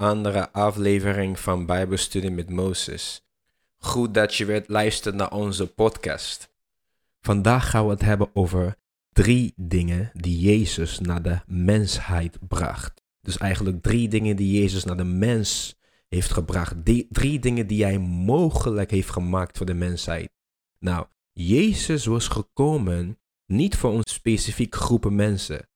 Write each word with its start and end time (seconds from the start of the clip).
andere 0.00 0.52
aflevering 0.52 1.38
van 1.38 1.66
Bijbelstudie 1.66 2.30
met 2.30 2.50
Mozes. 2.50 3.24
Goed 3.78 4.14
dat 4.14 4.34
je 4.34 4.44
weer 4.44 4.64
luistert 4.66 5.14
naar 5.14 5.32
onze 5.32 5.66
podcast. 5.66 6.52
Vandaag 7.20 7.70
gaan 7.70 7.84
we 7.84 7.90
het 7.90 8.00
hebben 8.00 8.30
over 8.32 8.76
drie 9.12 9.52
dingen 9.56 10.10
die 10.14 10.38
Jezus 10.38 10.98
naar 10.98 11.22
de 11.22 11.40
mensheid 11.46 12.38
bracht. 12.48 13.02
Dus 13.20 13.38
eigenlijk 13.38 13.82
drie 13.82 14.08
dingen 14.08 14.36
die 14.36 14.60
Jezus 14.60 14.84
naar 14.84 14.96
de 14.96 15.04
mens 15.04 15.74
heeft 16.08 16.32
gebracht. 16.32 16.74
Drie 17.08 17.38
dingen 17.38 17.66
die 17.66 17.84
hij 17.84 17.98
mogelijk 17.98 18.90
heeft 18.90 19.10
gemaakt 19.10 19.56
voor 19.56 19.66
de 19.66 19.74
mensheid. 19.74 20.30
Nou, 20.78 21.06
Jezus 21.32 22.04
was 22.04 22.28
gekomen 22.28 23.18
niet 23.46 23.76
voor 23.76 23.94
een 23.94 24.04
specifiek 24.04 24.74
groepen 24.74 25.14
mensen. 25.14 25.68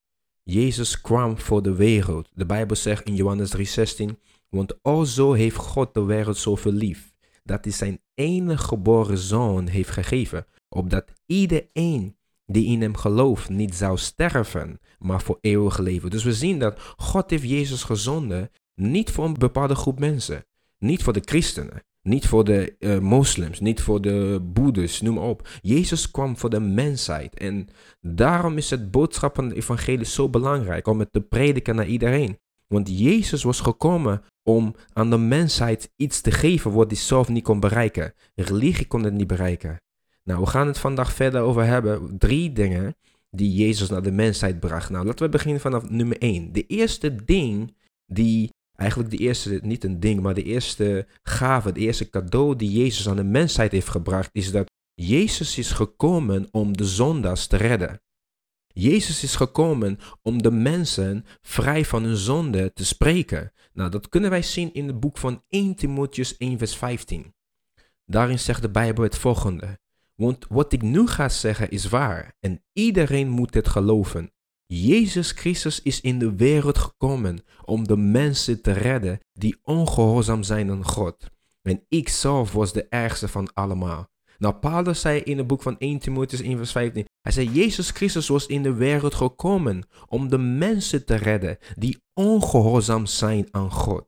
Jezus 0.45 1.01
kwam 1.01 1.39
voor 1.39 1.63
de 1.63 1.75
wereld. 1.75 2.29
De 2.35 2.47
Bijbel 2.47 2.77
zegt 2.77 3.07
in 3.07 3.15
Johannes 3.15 3.51
3:16, 3.51 4.19
want 4.49 4.83
alzo 4.83 5.33
heeft 5.33 5.57
God 5.57 5.95
de 5.95 6.05
wereld 6.05 6.37
zoveel 6.37 6.73
lief, 6.73 7.13
dat 7.43 7.65
hij 7.65 7.73
zijn 7.73 8.01
enige 8.15 8.65
geboren 8.65 9.19
zoon 9.19 9.67
heeft 9.67 9.91
gegeven, 9.91 10.47
opdat 10.69 11.05
iedereen 11.27 12.17
die 12.47 12.67
in 12.67 12.81
hem 12.81 12.97
gelooft 12.97 13.49
niet 13.49 13.75
zou 13.75 13.99
sterven, 13.99 14.81
maar 14.99 15.23
voor 15.23 15.39
eeuwig 15.41 15.79
leven. 15.79 16.11
Dus 16.11 16.25
we 16.25 16.35
zien 16.35 16.59
dat 16.59 16.81
God 16.97 17.31
heeft 17.31 17.49
Jezus 17.49 17.83
gezonden, 17.83 18.51
niet 18.75 19.11
voor 19.11 19.25
een 19.25 19.35
bepaalde 19.35 19.75
groep 19.75 19.99
mensen, 19.99 20.45
niet 20.79 21.03
voor 21.03 21.13
de 21.13 21.23
christenen, 21.25 21.83
niet 22.05 22.27
voor 22.27 22.45
de 22.45 22.75
uh, 22.79 22.99
moslims, 22.99 23.61
niet 23.61 23.81
voor 23.81 24.01
de 24.01 24.41
boeddhis, 24.43 25.01
noem 25.01 25.15
maar 25.15 25.25
op. 25.25 25.49
Jezus 25.63 26.11
kwam 26.11 26.37
voor 26.37 26.51
de 26.51 26.61
mensheid. 26.61 27.35
En 27.35 27.69
daarom 28.01 28.57
is 28.57 28.71
het 28.71 28.91
boodschap 28.91 29.35
van 29.35 29.45
het 29.45 29.57
evangelie 29.57 30.07
zo 30.07 30.29
belangrijk 30.29 30.87
om 30.87 30.99
het 30.99 31.13
te 31.13 31.21
prediken 31.21 31.75
naar 31.75 31.87
iedereen. 31.87 32.39
Want 32.67 32.99
Jezus 32.99 33.43
was 33.43 33.61
gekomen 33.61 34.23
om 34.43 34.75
aan 34.93 35.11
de 35.11 35.19
mensheid 35.19 35.93
iets 35.97 36.21
te 36.21 36.31
geven 36.31 36.73
wat 36.73 36.91
hij 36.91 37.01
zelf 37.01 37.29
niet 37.29 37.45
kon 37.45 37.61
bereiken. 37.61 38.15
Religie 38.35 38.87
kon 38.87 39.05
het 39.05 39.15
niet 39.15 39.27
bereiken. 39.27 39.81
Nou, 40.23 40.41
we 40.41 40.47
gaan 40.47 40.67
het 40.67 40.79
vandaag 40.79 41.13
verder 41.13 41.41
over 41.41 41.65
hebben. 41.65 42.19
Drie 42.19 42.53
dingen 42.53 42.97
die 43.31 43.55
Jezus 43.55 43.89
naar 43.89 44.03
de 44.03 44.13
mensheid 44.13 44.61
bracht. 44.61 44.91
Nou, 44.91 45.07
laten 45.07 45.25
we 45.25 45.31
beginnen 45.31 45.61
vanaf 45.61 45.91
nummer 45.91 46.19
één. 46.19 46.53
De 46.53 46.67
eerste 46.67 47.25
ding 47.25 47.75
die 48.07 48.51
eigenlijk 48.77 49.11
de 49.11 49.17
eerste, 49.17 49.61
niet 49.63 49.85
een 49.85 50.01
ding, 50.01 50.21
maar 50.21 50.35
de 50.35 50.43
eerste 50.43 51.07
gave, 51.23 51.73
de 51.73 51.81
eerste 51.81 52.11
cadeau 52.11 52.57
die 52.57 52.73
Jezus 52.73 53.09
aan 53.09 53.17
de 53.17 53.25
mensheid 53.25 53.73
heeft 53.73 53.89
gebracht, 53.89 54.29
is 54.33 54.51
dat 54.51 54.71
Jezus 54.95 55.59
is 55.59 55.71
gekomen 55.71 56.49
om 56.51 56.77
de 56.77 56.85
zondaars 56.85 57.47
te 57.47 57.57
redden. 57.57 58.03
Jezus 58.67 59.23
is 59.23 59.37
gekomen 59.37 59.99
om 60.23 60.43
de 60.43 60.51
mensen 60.51 61.25
vrij 61.43 61.85
van 61.85 62.03
hun 62.03 62.17
zonde 62.17 62.73
te 62.73 62.85
spreken. 62.85 63.53
Nou, 63.73 63.91
dat 63.91 64.09
kunnen 64.09 64.31
wij 64.31 64.43
zien 64.43 64.73
in 64.73 64.87
het 64.87 65.01
boek 65.01 65.19
van 65.19 65.43
1 65.49 65.75
Timotheus 65.75 66.37
1 66.37 66.59
vers 66.59 66.77
15. 66.77 67.35
Daarin 68.07 68.39
zegt 68.39 68.63
de 68.63 68.71
Bijbel 68.71 69.05
het 69.05 69.19
volgende. 69.19 69.79
Want 70.15 70.47
wat 70.49 70.73
ik 70.73 70.83
nu 70.83 71.07
ga 71.07 71.29
zeggen 71.29 71.71
is 71.71 71.89
waar 71.89 72.37
en 72.41 72.65
iedereen 72.73 73.29
moet 73.29 73.55
het 73.55 73.69
geloven. 73.69 74.33
Jezus 74.67 75.31
Christus 75.31 75.83
is 75.83 76.01
in 76.01 76.19
de 76.19 76.35
wereld 76.35 76.79
gekomen 76.79 77.45
om 77.65 77.87
de 77.87 77.97
mensen 77.97 78.63
te 78.63 78.73
redden 78.73 79.21
die 79.33 79.57
ongehoorzaam 79.63 80.43
zijn 80.43 80.71
aan 80.71 80.85
God. 80.85 81.17
En 81.63 81.85
ik 81.89 82.09
zelf 82.09 82.53
was 82.53 82.73
de 82.73 82.87
ergste 82.89 83.29
van 83.29 83.53
allemaal. 83.55 84.09
Nou, 84.39 84.55
Paulus 84.55 85.01
zei 85.01 85.21
in 85.21 85.39
het 85.39 85.47
boek 85.47 85.63
van 85.63 85.79
1 85.79 85.99
Timotheus 85.99 86.41
1 86.41 86.57
vers 86.57 86.73
15, 86.73 87.05
hij 87.21 87.33
zei, 87.33 87.51
Jezus 87.51 87.91
Christus 87.91 88.29
was 88.29 88.47
in 88.47 88.63
de 88.63 88.73
wereld 88.75 89.15
gekomen 89.15 89.83
om 90.09 90.29
de 90.29 90.39
mensen 90.39 91.05
te 91.05 91.15
redden 91.15 91.59
die 91.75 92.03
ongehoorzaam 92.15 93.07
zijn 93.07 93.49
aan 93.51 93.71
God. 93.71 94.07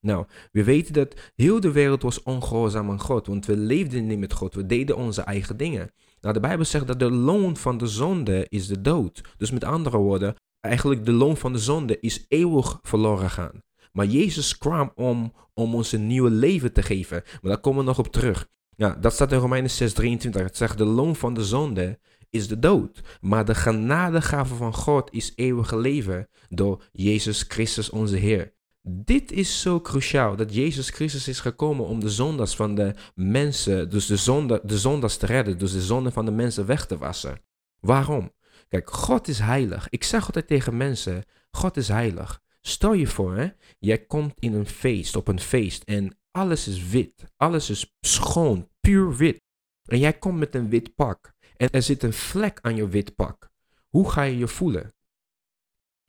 Nou, 0.00 0.26
we 0.52 0.64
weten 0.64 0.92
dat 0.92 1.14
heel 1.34 1.60
de 1.60 1.72
wereld 1.72 2.02
was 2.02 2.22
ongehoorzaam 2.22 2.90
aan 2.90 3.00
God, 3.00 3.26
want 3.26 3.46
we 3.46 3.56
leefden 3.56 4.06
niet 4.06 4.18
met 4.18 4.32
God, 4.32 4.54
we 4.54 4.66
deden 4.66 4.96
onze 4.96 5.22
eigen 5.22 5.56
dingen. 5.56 5.90
Nou, 6.26 6.38
de 6.38 6.46
Bijbel 6.46 6.64
zegt 6.64 6.86
dat 6.86 6.98
de 6.98 7.10
loon 7.10 7.56
van 7.56 7.78
de 7.78 7.86
zonde 7.86 8.46
is 8.48 8.66
de 8.66 8.80
dood. 8.80 9.20
Dus 9.36 9.50
met 9.50 9.64
andere 9.64 9.96
woorden, 9.96 10.34
eigenlijk 10.60 11.04
de 11.04 11.12
loon 11.12 11.36
van 11.36 11.52
de 11.52 11.58
zonde 11.58 12.00
is 12.00 12.24
eeuwig 12.28 12.78
verloren 12.82 13.30
gaan. 13.30 13.62
Maar 13.92 14.06
Jezus 14.06 14.58
kwam 14.58 14.92
om, 14.94 15.32
om 15.54 15.74
ons 15.74 15.92
een 15.92 16.06
nieuw 16.06 16.26
leven 16.26 16.72
te 16.72 16.82
geven. 16.82 17.22
Maar 17.24 17.50
daar 17.50 17.60
komen 17.60 17.80
we 17.80 17.86
nog 17.86 17.98
op 17.98 18.12
terug. 18.12 18.48
Ja, 18.76 18.94
dat 19.00 19.12
staat 19.12 19.32
in 19.32 19.38
Romeinen 19.38 19.70
6:23. 19.70 20.30
Het 20.30 20.56
zegt 20.56 20.78
de 20.78 20.84
loon 20.84 21.16
van 21.16 21.34
de 21.34 21.44
zonde 21.44 21.98
is 22.30 22.48
de 22.48 22.58
dood. 22.58 23.18
Maar 23.20 23.44
de 23.44 23.54
genadegave 23.54 24.54
van 24.54 24.74
God 24.74 25.12
is 25.12 25.32
eeuwige 25.34 25.78
leven 25.78 26.28
door 26.48 26.84
Jezus 26.92 27.44
Christus 27.48 27.90
onze 27.90 28.16
Heer. 28.16 28.52
Dit 28.88 29.32
is 29.32 29.60
zo 29.60 29.80
cruciaal 29.80 30.36
dat 30.36 30.54
Jezus 30.54 30.90
Christus 30.90 31.28
is 31.28 31.40
gekomen 31.40 31.86
om 31.86 32.00
de 32.00 32.10
zondas 32.10 32.56
van 32.56 32.74
de 32.74 32.94
mensen, 33.14 33.90
dus 33.90 34.06
de, 34.06 34.16
zonde, 34.16 34.60
de 34.64 34.78
zondas 34.78 35.16
te 35.16 35.26
redden, 35.26 35.58
dus 35.58 35.72
de 35.72 35.82
zonde 35.82 36.10
van 36.10 36.24
de 36.24 36.30
mensen 36.30 36.66
weg 36.66 36.86
te 36.86 36.98
wassen. 36.98 37.40
Waarom? 37.80 38.32
Kijk, 38.68 38.90
God 38.90 39.28
is 39.28 39.38
heilig. 39.38 39.88
Ik 39.88 40.04
zeg 40.04 40.26
altijd 40.26 40.46
tegen 40.46 40.76
mensen, 40.76 41.24
God 41.50 41.76
is 41.76 41.88
heilig. 41.88 42.40
Stel 42.60 42.92
je 42.92 43.06
voor, 43.06 43.36
hè, 43.36 43.48
jij 43.78 43.98
komt 43.98 44.34
in 44.38 44.54
een 44.54 44.66
feest, 44.66 45.16
op 45.16 45.28
een 45.28 45.40
feest 45.40 45.82
en 45.82 46.18
alles 46.30 46.68
is 46.68 46.88
wit. 46.88 47.24
Alles 47.36 47.70
is 47.70 47.96
schoon, 48.00 48.68
puur 48.80 49.16
wit. 49.16 49.40
En 49.84 49.98
jij 49.98 50.12
komt 50.12 50.38
met 50.38 50.54
een 50.54 50.68
wit 50.68 50.94
pak 50.94 51.32
en 51.56 51.70
er 51.70 51.82
zit 51.82 52.02
een 52.02 52.12
vlek 52.12 52.58
aan 52.62 52.76
je 52.76 52.88
wit 52.88 53.14
pak. 53.14 53.50
Hoe 53.88 54.10
ga 54.10 54.22
je 54.22 54.38
je 54.38 54.48
voelen? 54.48 54.94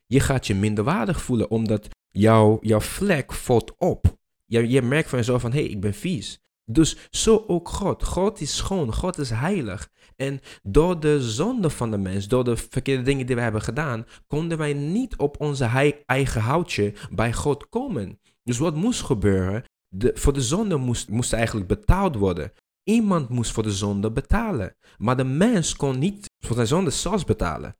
Je 0.05 0.19
gaat 0.19 0.47
je 0.47 0.55
minderwaardig 0.55 1.21
voelen 1.21 1.49
omdat 1.49 1.87
jouw, 2.17 2.57
jouw 2.61 2.79
vlek 2.79 3.33
valt 3.33 3.77
op. 3.77 4.17
Je, 4.45 4.67
je 4.69 4.81
merkt 4.81 5.09
van 5.09 5.19
jezelf 5.19 5.41
van, 5.41 5.51
hé, 5.51 5.59
hey, 5.59 5.69
ik 5.69 5.81
ben 5.81 5.93
vies. 5.93 6.39
Dus 6.65 7.07
zo 7.09 7.43
ook 7.47 7.69
God. 7.69 8.03
God 8.03 8.41
is 8.41 8.55
schoon, 8.55 8.93
God 8.93 9.17
is 9.17 9.29
heilig. 9.29 9.89
En 10.15 10.39
door 10.63 10.99
de 10.99 11.21
zonde 11.21 11.69
van 11.69 11.91
de 11.91 11.97
mens, 11.97 12.27
door 12.27 12.43
de 12.43 12.57
verkeerde 12.57 13.03
dingen 13.03 13.25
die 13.25 13.35
we 13.35 13.41
hebben 13.41 13.61
gedaan, 13.61 14.05
konden 14.27 14.57
wij 14.57 14.73
niet 14.73 15.17
op 15.17 15.39
onze 15.39 15.93
eigen 16.05 16.41
houtje 16.41 16.93
bij 17.11 17.33
God 17.33 17.69
komen. 17.69 18.19
Dus 18.43 18.57
wat 18.57 18.75
moest 18.75 19.01
gebeuren? 19.01 19.63
De, 19.87 20.11
voor 20.13 20.33
de 20.33 20.41
zonde 20.41 20.77
moest, 20.77 21.09
moest 21.09 21.33
eigenlijk 21.33 21.67
betaald 21.67 22.15
worden. 22.15 22.51
Iemand 22.83 23.29
moest 23.29 23.51
voor 23.51 23.63
de 23.63 23.71
zonde 23.71 24.11
betalen. 24.11 24.75
Maar 24.97 25.17
de 25.17 25.23
mens 25.23 25.75
kon 25.75 25.99
niet 25.99 26.29
voor 26.39 26.55
zijn 26.55 26.67
zonde 26.67 26.89
zelfs 26.89 27.23
betalen. 27.23 27.77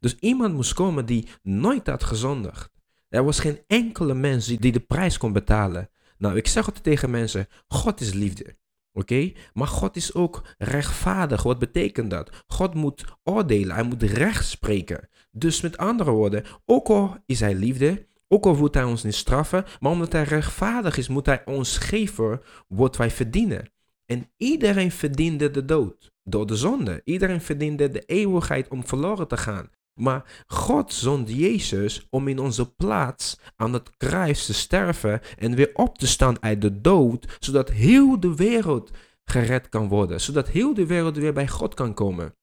Dus 0.00 0.14
iemand 0.14 0.54
moest 0.54 0.72
komen 0.72 1.06
die 1.06 1.28
nooit 1.42 1.86
had 1.86 2.04
gezondigd. 2.04 2.77
Er 3.08 3.24
was 3.24 3.40
geen 3.40 3.60
enkele 3.66 4.14
mens 4.14 4.46
die 4.46 4.72
de 4.72 4.80
prijs 4.80 5.18
kon 5.18 5.32
betalen. 5.32 5.90
Nou, 6.18 6.36
ik 6.36 6.46
zeg 6.46 6.66
het 6.66 6.82
tegen 6.82 7.10
mensen: 7.10 7.46
God 7.66 8.00
is 8.00 8.12
liefde. 8.12 8.56
Oké? 8.92 9.32
Maar 9.52 9.66
God 9.66 9.96
is 9.96 10.14
ook 10.14 10.42
rechtvaardig. 10.58 11.42
Wat 11.42 11.58
betekent 11.58 12.10
dat? 12.10 12.44
God 12.46 12.74
moet 12.74 13.04
oordelen, 13.22 13.74
hij 13.74 13.84
moet 13.84 14.02
recht 14.02 14.46
spreken. 14.46 15.08
Dus 15.30 15.60
met 15.60 15.76
andere 15.76 16.10
woorden, 16.10 16.44
ook 16.64 16.88
al 16.88 17.16
is 17.26 17.40
hij 17.40 17.54
liefde, 17.54 18.06
ook 18.28 18.46
al 18.46 18.56
wil 18.56 18.68
hij 18.70 18.84
ons 18.84 19.02
niet 19.02 19.14
straffen, 19.14 19.64
maar 19.80 19.92
omdat 19.92 20.12
hij 20.12 20.22
rechtvaardig 20.22 20.96
is, 20.96 21.08
moet 21.08 21.26
hij 21.26 21.44
ons 21.44 21.76
geven 21.76 22.40
wat 22.68 22.96
wij 22.96 23.10
verdienen. 23.10 23.70
En 24.06 24.30
iedereen 24.36 24.90
verdiende 24.90 25.50
de 25.50 25.64
dood 25.64 26.12
door 26.22 26.46
de 26.46 26.56
zonde. 26.56 27.00
Iedereen 27.04 27.40
verdiende 27.40 27.88
de 27.88 28.00
eeuwigheid 28.00 28.68
om 28.68 28.86
verloren 28.86 29.28
te 29.28 29.36
gaan. 29.36 29.70
Maar 29.98 30.44
God 30.46 30.92
zond 30.92 31.30
Jezus 31.30 32.06
om 32.10 32.28
in 32.28 32.38
onze 32.38 32.74
plaats 32.74 33.38
aan 33.56 33.72
het 33.72 33.96
kruis 33.96 34.46
te 34.46 34.54
sterven 34.54 35.20
en 35.38 35.54
weer 35.54 35.70
op 35.74 35.98
te 35.98 36.06
staan 36.06 36.42
uit 36.42 36.60
de 36.60 36.80
dood, 36.80 37.36
zodat 37.38 37.70
heel 37.70 38.20
de 38.20 38.34
wereld 38.34 38.90
gered 39.24 39.68
kan 39.68 39.88
worden, 39.88 40.20
zodat 40.20 40.48
heel 40.48 40.74
de 40.74 40.86
wereld 40.86 41.16
weer 41.16 41.32
bij 41.32 41.48
God 41.48 41.74
kan 41.74 41.94
komen. 41.94 42.34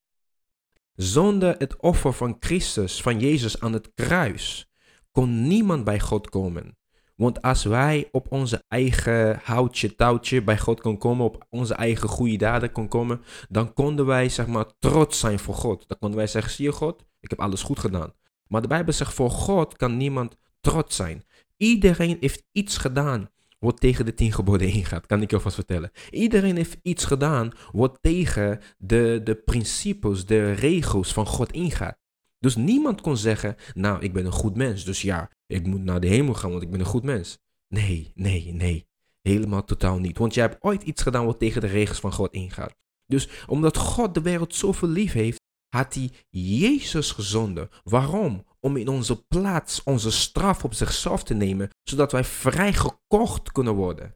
Zonder 0.96 1.56
het 1.58 1.76
offer 1.82 2.14
van 2.14 2.36
Christus, 2.40 3.02
van 3.02 3.20
Jezus 3.20 3.60
aan 3.60 3.74
het 3.74 3.92
kruis, 3.94 4.70
kon 5.12 5.48
niemand 5.48 5.84
bij 5.84 6.00
God 6.00 6.30
komen. 6.30 6.78
Want 7.16 7.42
als 7.42 7.64
wij 7.64 8.10
op 8.12 8.32
onze 8.32 8.64
eigen 8.68 9.40
houtje, 9.44 9.96
touwtje 9.96 10.44
bij 10.44 10.58
God 10.58 10.82
kon 10.82 10.98
komen, 10.98 11.26
op 11.26 11.46
onze 11.50 11.74
eigen 11.74 12.10
goede 12.10 12.38
daden 12.38 12.72
kon 12.72 12.88
komen, 12.88 13.22
dan 13.50 13.74
konden 13.74 14.06
wij 14.06 14.30
zeg 14.30 14.48
maar 14.48 14.66
trots 14.80 15.20
zijn 15.20 15.40
voor 15.40 15.54
God. 15.56 15.88
Dan 15.88 15.98
konden 15.98 16.18
wij 16.18 16.28
zeggen, 16.28 16.52
zie 16.52 16.66
je 16.66 16.72
God, 16.72 17.06
ik 17.26 17.30
heb 17.30 17.40
alles 17.40 17.62
goed 17.62 17.80
gedaan. 17.80 18.14
Maar 18.48 18.62
de 18.62 18.68
Bijbel 18.68 18.94
zegt, 18.94 19.14
voor 19.14 19.32
God 19.32 19.76
kan 19.76 19.98
niemand 19.98 20.38
trots 20.62 20.96
zijn. 20.96 21.24
Iedereen 21.58 22.18
heeft 22.20 22.44
iets 22.52 22.78
gedaan 22.78 23.30
wat 23.60 23.80
tegen 23.80 24.06
de 24.06 24.14
tien 24.14 24.32
geboden 24.32 24.68
ingaat, 24.68 25.06
kan 25.06 25.22
ik 25.22 25.30
je 25.30 25.36
alvast 25.36 25.56
vertellen. 25.56 25.92
Iedereen 26.10 26.56
heeft 26.56 26.78
iets 26.82 27.06
gedaan 27.06 27.52
wat 27.72 27.98
tegen 28.02 28.60
de, 28.78 29.22
de 29.24 29.36
principes, 29.36 30.26
de 30.26 30.52
regels 30.52 31.14
van 31.14 31.26
God 31.26 31.52
ingaat. 31.52 31.98
Dus 32.40 32.56
niemand 32.56 33.02
kon 33.02 33.18
zeggen, 33.18 33.56
nou, 33.74 34.02
ik 34.02 34.14
ben 34.14 34.26
een 34.26 34.32
goed 34.32 34.56
mens, 34.56 34.84
dus 34.84 35.02
ja, 35.02 35.30
ik 35.48 35.66
moet 35.66 35.84
naar 35.84 36.00
de 36.00 36.08
hemel 36.08 36.34
gaan, 36.34 36.52
want 36.52 36.64
ik 36.64 36.72
ben 36.72 36.80
een 36.80 36.86
goed 36.86 37.04
mens. 37.04 37.38
Nee, 37.68 38.12
nee, 38.16 38.54
nee. 38.54 38.88
Helemaal 39.22 39.64
totaal 39.64 40.00
niet. 40.00 40.18
Want 40.18 40.34
jij 40.34 40.44
hebt 40.44 40.64
ooit 40.64 40.84
iets 40.84 41.02
gedaan 41.02 41.26
wat 41.26 41.40
tegen 41.40 41.62
de 41.62 41.68
regels 41.68 42.00
van 42.00 42.14
God 42.14 42.34
ingaat. 42.34 42.76
Dus 43.08 43.30
omdat 43.48 43.78
God 43.78 44.14
de 44.14 44.22
wereld 44.22 44.56
zoveel 44.56 44.90
lief 44.90 45.14
heeft, 45.14 45.42
had 45.76 45.94
hij 45.94 46.12
Jezus 46.30 47.12
gezonden. 47.12 47.70
Waarom? 47.84 48.46
om 48.66 48.78
in 48.78 48.88
onze 48.88 49.26
plaats 49.26 49.84
onze 49.84 50.12
straf 50.12 50.64
op 50.64 50.74
zichzelf 50.74 51.24
te 51.24 51.34
nemen, 51.34 51.70
zodat 51.84 52.12
wij 52.12 52.24
vrijgekocht 52.24 53.52
kunnen 53.52 53.74
worden. 53.74 54.16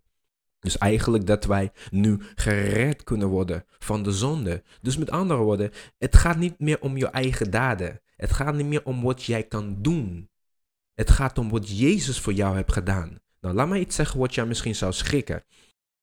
Dus 0.59 0.77
eigenlijk 0.77 1.27
dat 1.27 1.45
wij 1.45 1.71
nu 1.91 2.19
gered 2.35 3.03
kunnen 3.03 3.27
worden 3.27 3.65
van 3.79 4.03
de 4.03 4.11
zonde. 4.11 4.63
Dus 4.81 4.97
met 4.97 5.11
andere 5.11 5.39
woorden, 5.39 5.71
het 5.97 6.15
gaat 6.15 6.38
niet 6.38 6.59
meer 6.59 6.81
om 6.81 6.97
je 6.97 7.07
eigen 7.07 7.51
daden. 7.51 8.01
Het 8.15 8.31
gaat 8.31 8.56
niet 8.56 8.65
meer 8.65 8.83
om 8.83 9.01
wat 9.01 9.23
jij 9.23 9.44
kan 9.44 9.81
doen. 9.81 10.29
Het 10.94 11.09
gaat 11.09 11.38
om 11.38 11.50
wat 11.50 11.77
Jezus 11.77 12.19
voor 12.19 12.33
jou 12.33 12.56
heeft 12.56 12.73
gedaan. 12.73 13.19
Nou, 13.41 13.56
laat 13.56 13.67
mij 13.67 13.79
iets 13.79 13.95
zeggen 13.95 14.19
wat 14.19 14.35
jij 14.35 14.45
misschien 14.45 14.75
zou 14.75 14.94
schrikken. 14.94 15.44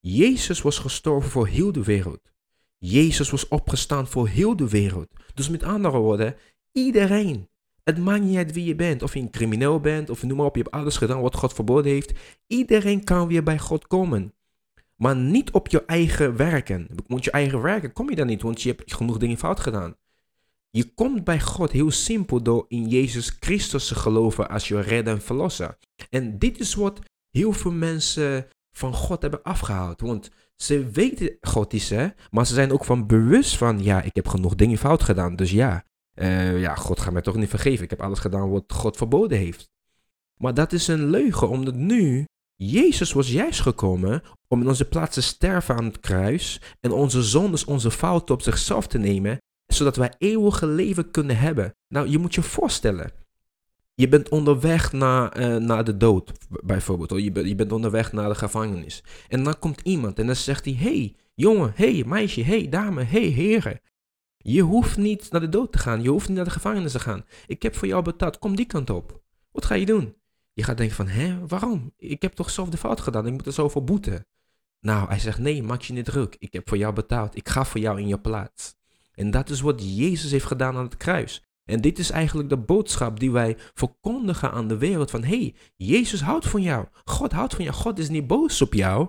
Jezus 0.00 0.62
was 0.62 0.78
gestorven 0.78 1.30
voor 1.30 1.46
heel 1.46 1.72
de 1.72 1.84
wereld. 1.84 2.32
Jezus 2.78 3.30
was 3.30 3.48
opgestaan 3.48 4.06
voor 4.06 4.28
heel 4.28 4.56
de 4.56 4.68
wereld. 4.68 5.08
Dus 5.34 5.48
met 5.48 5.62
andere 5.62 5.98
woorden, 5.98 6.36
iedereen. 6.72 7.48
Het 7.84 7.98
maakt 7.98 8.22
niet 8.22 8.36
uit 8.36 8.52
wie 8.52 8.64
je 8.64 8.74
bent. 8.74 9.02
Of 9.02 9.14
je 9.14 9.20
een 9.20 9.30
crimineel 9.30 9.80
bent, 9.80 10.10
of 10.10 10.22
noem 10.22 10.36
maar 10.36 10.46
op, 10.46 10.56
je 10.56 10.62
hebt 10.62 10.74
alles 10.74 10.96
gedaan 10.96 11.20
wat 11.20 11.34
God 11.34 11.52
verboden 11.52 11.92
heeft. 11.92 12.12
Iedereen 12.46 13.04
kan 13.04 13.28
weer 13.28 13.42
bij 13.42 13.58
God 13.58 13.86
komen. 13.86 14.34
Maar 14.96 15.16
niet 15.16 15.50
op 15.50 15.68
je 15.68 15.84
eigen 15.84 16.36
werken. 16.36 16.88
Want 17.06 17.24
je 17.24 17.30
eigen 17.30 17.62
werken 17.62 17.92
kom 17.92 18.10
je 18.10 18.16
dan 18.16 18.26
niet, 18.26 18.42
want 18.42 18.62
je 18.62 18.68
hebt 18.68 18.94
genoeg 18.94 19.18
dingen 19.18 19.38
fout 19.38 19.60
gedaan. 19.60 19.96
Je 20.70 20.94
komt 20.94 21.24
bij 21.24 21.40
God 21.40 21.72
heel 21.72 21.90
simpel 21.90 22.42
door 22.42 22.64
in 22.68 22.88
Jezus 22.88 23.36
Christus 23.40 23.86
te 23.86 23.94
geloven 23.94 24.48
als 24.48 24.68
je 24.68 24.80
redder 24.80 25.14
en 25.14 25.22
verlosser. 25.22 25.78
En 26.10 26.38
dit 26.38 26.60
is 26.60 26.74
wat 26.74 26.98
heel 27.30 27.52
veel 27.52 27.72
mensen 27.72 28.46
van 28.72 28.94
God 28.94 29.22
hebben 29.22 29.42
afgehaald. 29.42 30.00
Want 30.00 30.30
ze 30.56 30.90
weten 30.90 31.36
God 31.40 31.72
is 31.72 31.90
hè, 31.90 32.08
maar 32.30 32.46
ze 32.46 32.54
zijn 32.54 32.72
ook 32.72 32.84
van 32.84 33.06
bewust 33.06 33.56
van, 33.56 33.82
ja, 33.82 34.02
ik 34.02 34.14
heb 34.14 34.28
genoeg 34.28 34.54
dingen 34.54 34.78
fout 34.78 35.02
gedaan. 35.02 35.36
Dus 35.36 35.50
ja, 35.50 35.84
uh, 36.14 36.60
ja, 36.60 36.74
God 36.74 37.00
gaat 37.00 37.12
mij 37.12 37.22
toch 37.22 37.36
niet 37.36 37.48
vergeven. 37.48 37.84
Ik 37.84 37.90
heb 37.90 38.02
alles 38.02 38.18
gedaan 38.18 38.50
wat 38.50 38.72
God 38.72 38.96
verboden 38.96 39.38
heeft. 39.38 39.68
Maar 40.36 40.54
dat 40.54 40.72
is 40.72 40.88
een 40.88 41.10
leugen, 41.10 41.48
omdat 41.48 41.74
nu 41.74 42.24
Jezus 42.54 43.12
was 43.12 43.30
juist 43.30 43.60
gekomen 43.60 44.22
om 44.48 44.60
in 44.60 44.68
onze 44.68 44.88
plaats 44.88 45.14
te 45.14 45.20
sterven 45.20 45.76
aan 45.76 45.84
het 45.84 46.00
kruis 46.00 46.60
en 46.80 46.92
onze 46.92 47.22
zondes, 47.22 47.64
onze 47.64 47.90
fouten 47.90 48.34
op 48.34 48.42
zichzelf 48.42 48.86
te 48.86 48.98
nemen, 48.98 49.38
zodat 49.66 49.96
wij 49.96 50.14
eeuwige 50.18 50.66
leven 50.66 51.10
kunnen 51.10 51.38
hebben. 51.38 51.74
Nou, 51.88 52.08
je 52.08 52.18
moet 52.18 52.34
je 52.34 52.42
voorstellen, 52.42 53.12
je 53.96 54.08
bent 54.08 54.28
onderweg 54.28 54.92
naar, 54.92 55.40
uh, 55.40 55.56
naar 55.56 55.84
de 55.84 55.96
dood, 55.96 56.32
bijvoorbeeld. 56.48 57.10
Je, 57.10 57.48
je 57.48 57.54
bent 57.54 57.72
onderweg 57.72 58.12
naar 58.12 58.28
de 58.28 58.34
gevangenis. 58.34 59.02
En 59.28 59.42
dan 59.42 59.58
komt 59.58 59.80
iemand 59.80 60.18
en 60.18 60.26
dan 60.26 60.36
zegt 60.36 60.64
hij, 60.64 60.74
hey, 60.74 61.14
jongen, 61.34 61.72
hey, 61.74 62.02
meisje, 62.06 62.42
hey, 62.42 62.68
dame, 62.68 63.02
hey, 63.02 63.20
heren. 63.20 63.80
Je 64.36 64.62
hoeft 64.62 64.96
niet 64.96 65.30
naar 65.30 65.40
de 65.40 65.48
dood 65.48 65.72
te 65.72 65.78
gaan, 65.78 66.02
je 66.02 66.08
hoeft 66.08 66.28
niet 66.28 66.36
naar 66.36 66.46
de 66.46 66.50
gevangenis 66.50 66.92
te 66.92 67.00
gaan. 67.00 67.24
Ik 67.46 67.62
heb 67.62 67.76
voor 67.76 67.88
jou 67.88 68.02
betaald, 68.02 68.38
kom 68.38 68.56
die 68.56 68.66
kant 68.66 68.90
op. 68.90 69.22
Wat 69.52 69.64
ga 69.64 69.74
je 69.74 69.86
doen? 69.86 70.14
Je 70.52 70.62
gaat 70.62 70.76
denken 70.76 70.96
van, 70.96 71.08
hè, 71.08 71.46
waarom? 71.46 71.92
Ik 71.96 72.22
heb 72.22 72.32
toch 72.32 72.68
de 72.68 72.76
fout 72.76 73.00
gedaan, 73.00 73.26
ik 73.26 73.32
moet 73.32 73.46
er 73.46 73.52
zoveel 73.52 73.84
boeten. 73.84 74.26
Nou, 74.80 75.08
hij 75.08 75.18
zegt, 75.18 75.38
nee, 75.38 75.62
maak 75.62 75.82
je 75.82 75.92
niet 75.92 76.04
druk. 76.04 76.36
Ik 76.38 76.52
heb 76.52 76.68
voor 76.68 76.78
jou 76.78 76.94
betaald. 76.94 77.36
Ik 77.36 77.48
ga 77.48 77.64
voor 77.64 77.80
jou 77.80 78.00
in 78.00 78.08
je 78.08 78.18
plaats. 78.18 78.74
En 79.14 79.30
dat 79.30 79.50
is 79.50 79.60
wat 79.60 79.96
Jezus 79.96 80.30
heeft 80.30 80.44
gedaan 80.44 80.76
aan 80.76 80.84
het 80.84 80.96
kruis. 80.96 81.42
En 81.66 81.80
dit 81.80 81.98
is 81.98 82.10
eigenlijk 82.10 82.48
de 82.48 82.56
boodschap 82.56 83.20
die 83.20 83.30
wij 83.30 83.56
verkondigen 83.74 84.50
aan 84.50 84.68
de 84.68 84.76
wereld 84.76 85.10
van, 85.10 85.24
hey, 85.24 85.54
Jezus 85.76 86.20
houdt 86.20 86.46
van 86.46 86.62
jou. 86.62 86.86
God 87.04 87.32
houdt 87.32 87.54
van 87.54 87.64
jou. 87.64 87.76
God 87.76 87.98
is 87.98 88.08
niet 88.08 88.26
boos 88.26 88.62
op 88.62 88.74
jou. 88.74 89.08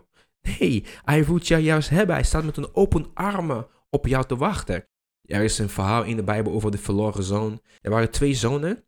Nee, 0.60 0.84
hij 1.04 1.26
wil 1.26 1.38
jou 1.38 1.62
juist 1.62 1.90
hebben. 1.90 2.16
Hij 2.16 2.24
staat 2.24 2.44
met 2.44 2.58
een 2.58 2.76
open 2.76 3.06
armen 3.14 3.68
op 3.90 4.08
jou 4.08 4.26
te 4.26 4.36
wachten. 4.36 4.88
Er 5.22 5.44
is 5.44 5.58
een 5.58 5.70
verhaal 5.70 6.04
in 6.04 6.16
de 6.16 6.24
Bijbel 6.24 6.54
over 6.54 6.72
de 6.72 6.78
verloren 6.78 7.24
zoon. 7.24 7.62
Er 7.82 7.92
waren 7.92 8.12
twee 8.12 8.34
zonen. 8.34 8.84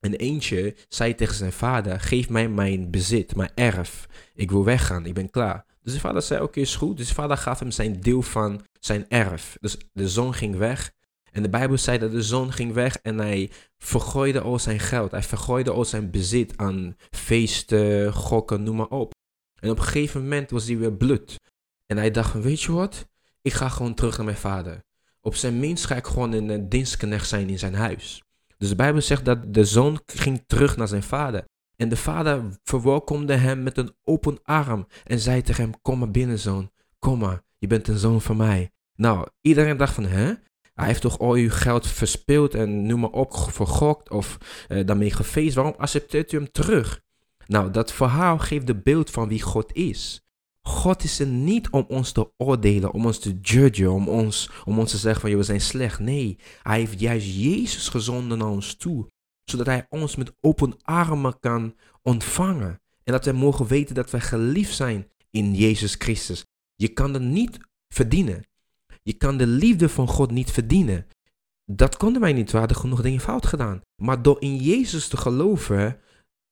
En 0.00 0.14
eentje 0.14 0.76
zei 0.88 1.14
tegen 1.14 1.34
zijn 1.34 1.52
vader: 1.52 2.00
Geef 2.00 2.28
mij 2.28 2.48
mijn 2.48 2.90
bezit, 2.90 3.36
mijn 3.36 3.50
erf. 3.54 4.08
Ik 4.34 4.50
wil 4.50 4.64
weggaan, 4.64 5.06
ik 5.06 5.14
ben 5.14 5.30
klaar. 5.30 5.64
Dus 5.82 5.92
de 5.92 6.00
vader 6.00 6.22
zei: 6.22 6.42
Oké, 6.42 6.60
is 6.60 6.76
goed. 6.76 6.96
Dus 6.96 7.08
de 7.08 7.14
vader 7.14 7.36
gaf 7.36 7.58
hem 7.58 7.70
zijn 7.70 8.00
deel 8.00 8.22
van 8.22 8.60
zijn 8.80 9.04
erf. 9.08 9.56
Dus 9.60 9.76
de 9.92 10.08
zoon 10.08 10.34
ging 10.34 10.56
weg. 10.56 10.92
En 11.32 11.42
de 11.42 11.48
Bijbel 11.48 11.78
zei 11.78 11.98
dat 11.98 12.10
de 12.10 12.22
zoon 12.22 12.52
ging 12.52 12.72
weg 12.72 12.96
en 12.96 13.18
hij 13.18 13.50
vergooide 13.78 14.40
al 14.40 14.58
zijn 14.58 14.80
geld. 14.80 15.10
Hij 15.10 15.22
vergooide 15.22 15.70
al 15.70 15.84
zijn 15.84 16.10
bezit 16.10 16.56
aan 16.56 16.96
feesten, 17.10 18.12
gokken, 18.12 18.62
noem 18.62 18.76
maar 18.76 18.88
op. 18.88 19.12
En 19.60 19.70
op 19.70 19.78
een 19.78 19.84
gegeven 19.84 20.22
moment 20.22 20.50
was 20.50 20.66
hij 20.66 20.78
weer 20.78 20.92
blut. 20.92 21.36
En 21.86 21.96
hij 21.96 22.10
dacht: 22.10 22.34
Weet 22.34 22.62
je 22.62 22.72
wat? 22.72 23.08
Ik 23.42 23.52
ga 23.52 23.68
gewoon 23.68 23.94
terug 23.94 24.16
naar 24.16 24.26
mijn 24.26 24.36
vader. 24.36 24.84
Op 25.20 25.34
zijn 25.34 25.58
minst 25.58 25.84
ga 25.84 25.96
ik 25.96 26.06
gewoon 26.06 26.32
een 26.32 26.68
dienstknecht 26.68 27.28
zijn 27.28 27.48
in 27.48 27.58
zijn 27.58 27.74
huis. 27.74 28.22
Dus 28.58 28.68
de 28.68 28.76
Bijbel 28.76 29.00
zegt 29.00 29.24
dat 29.24 29.54
de 29.54 29.64
zoon 29.64 30.00
ging 30.06 30.44
terug 30.46 30.76
naar 30.76 30.88
zijn 30.88 31.02
vader. 31.02 31.44
En 31.76 31.88
de 31.88 31.96
vader 31.96 32.58
verwelkomde 32.64 33.34
hem 33.34 33.62
met 33.62 33.78
een 33.78 33.94
open 34.04 34.38
arm 34.42 34.86
en 35.04 35.18
zei 35.18 35.42
tegen 35.42 35.64
hem, 35.64 35.80
kom 35.80 35.98
maar 35.98 36.10
binnen 36.10 36.38
zoon, 36.38 36.70
kom 36.98 37.18
maar, 37.18 37.42
je 37.58 37.66
bent 37.66 37.88
een 37.88 37.98
zoon 37.98 38.20
van 38.20 38.36
mij. 38.36 38.70
Nou, 38.94 39.28
iedereen 39.40 39.76
dacht 39.76 39.94
van, 39.94 40.04
hè? 40.04 40.32
Hij 40.74 40.86
heeft 40.86 41.00
toch 41.00 41.18
al 41.18 41.32
uw 41.32 41.50
geld 41.50 41.86
verspeeld 41.86 42.54
en 42.54 42.86
noem 42.86 43.00
maar 43.00 43.10
op, 43.10 43.34
vergokt 43.34 44.10
of 44.10 44.38
uh, 44.68 44.86
daarmee 44.86 45.10
gefeest. 45.10 45.54
Waarom 45.54 45.74
accepteert 45.76 46.32
u 46.32 46.36
hem 46.36 46.50
terug? 46.52 47.00
Nou, 47.46 47.70
dat 47.70 47.92
verhaal 47.92 48.38
geeft 48.38 48.66
de 48.66 48.76
beeld 48.76 49.10
van 49.10 49.28
wie 49.28 49.42
God 49.42 49.72
is. 49.72 50.22
God 50.62 51.04
is 51.04 51.18
er 51.18 51.26
niet 51.26 51.70
om 51.70 51.84
ons 51.88 52.12
te 52.12 52.32
oordelen, 52.36 52.92
om 52.92 53.06
ons 53.06 53.18
te 53.18 53.38
judgen, 53.40 53.92
om 53.92 54.08
ons, 54.08 54.50
om 54.64 54.78
ons 54.78 54.90
te 54.90 54.96
zeggen 54.96 55.20
van 55.20 55.36
we 55.36 55.42
zijn 55.42 55.60
slecht. 55.60 55.98
Nee, 55.98 56.38
hij 56.62 56.78
heeft 56.78 57.00
juist 57.00 57.26
Jezus 57.26 57.88
gezonden 57.88 58.38
naar 58.38 58.48
ons 58.48 58.74
toe, 58.74 59.06
zodat 59.44 59.66
hij 59.66 59.86
ons 59.88 60.16
met 60.16 60.32
open 60.40 60.74
armen 60.82 61.38
kan 61.38 61.74
ontvangen. 62.02 62.80
En 63.04 63.12
dat 63.12 63.24
wij 63.24 63.34
mogen 63.34 63.66
weten 63.66 63.94
dat 63.94 64.10
wij 64.10 64.20
geliefd 64.20 64.74
zijn 64.74 65.08
in 65.30 65.54
Jezus 65.54 65.94
Christus. 65.98 66.44
Je 66.74 66.88
kan 66.88 67.14
het 67.14 67.22
niet 67.22 67.58
verdienen. 67.88 68.44
Je 69.02 69.12
kan 69.12 69.36
de 69.36 69.46
liefde 69.46 69.88
van 69.88 70.08
God 70.08 70.30
niet 70.30 70.50
verdienen. 70.50 71.06
Dat 71.64 71.96
konden 71.96 72.22
wij 72.22 72.32
niet, 72.32 72.50
we 72.50 72.58
hadden 72.58 72.76
genoeg 72.76 73.02
dingen 73.02 73.20
fout 73.20 73.46
gedaan. 73.46 73.80
Maar 73.96 74.22
door 74.22 74.36
in 74.40 74.56
Jezus 74.56 75.08
te 75.08 75.16
geloven, 75.16 76.00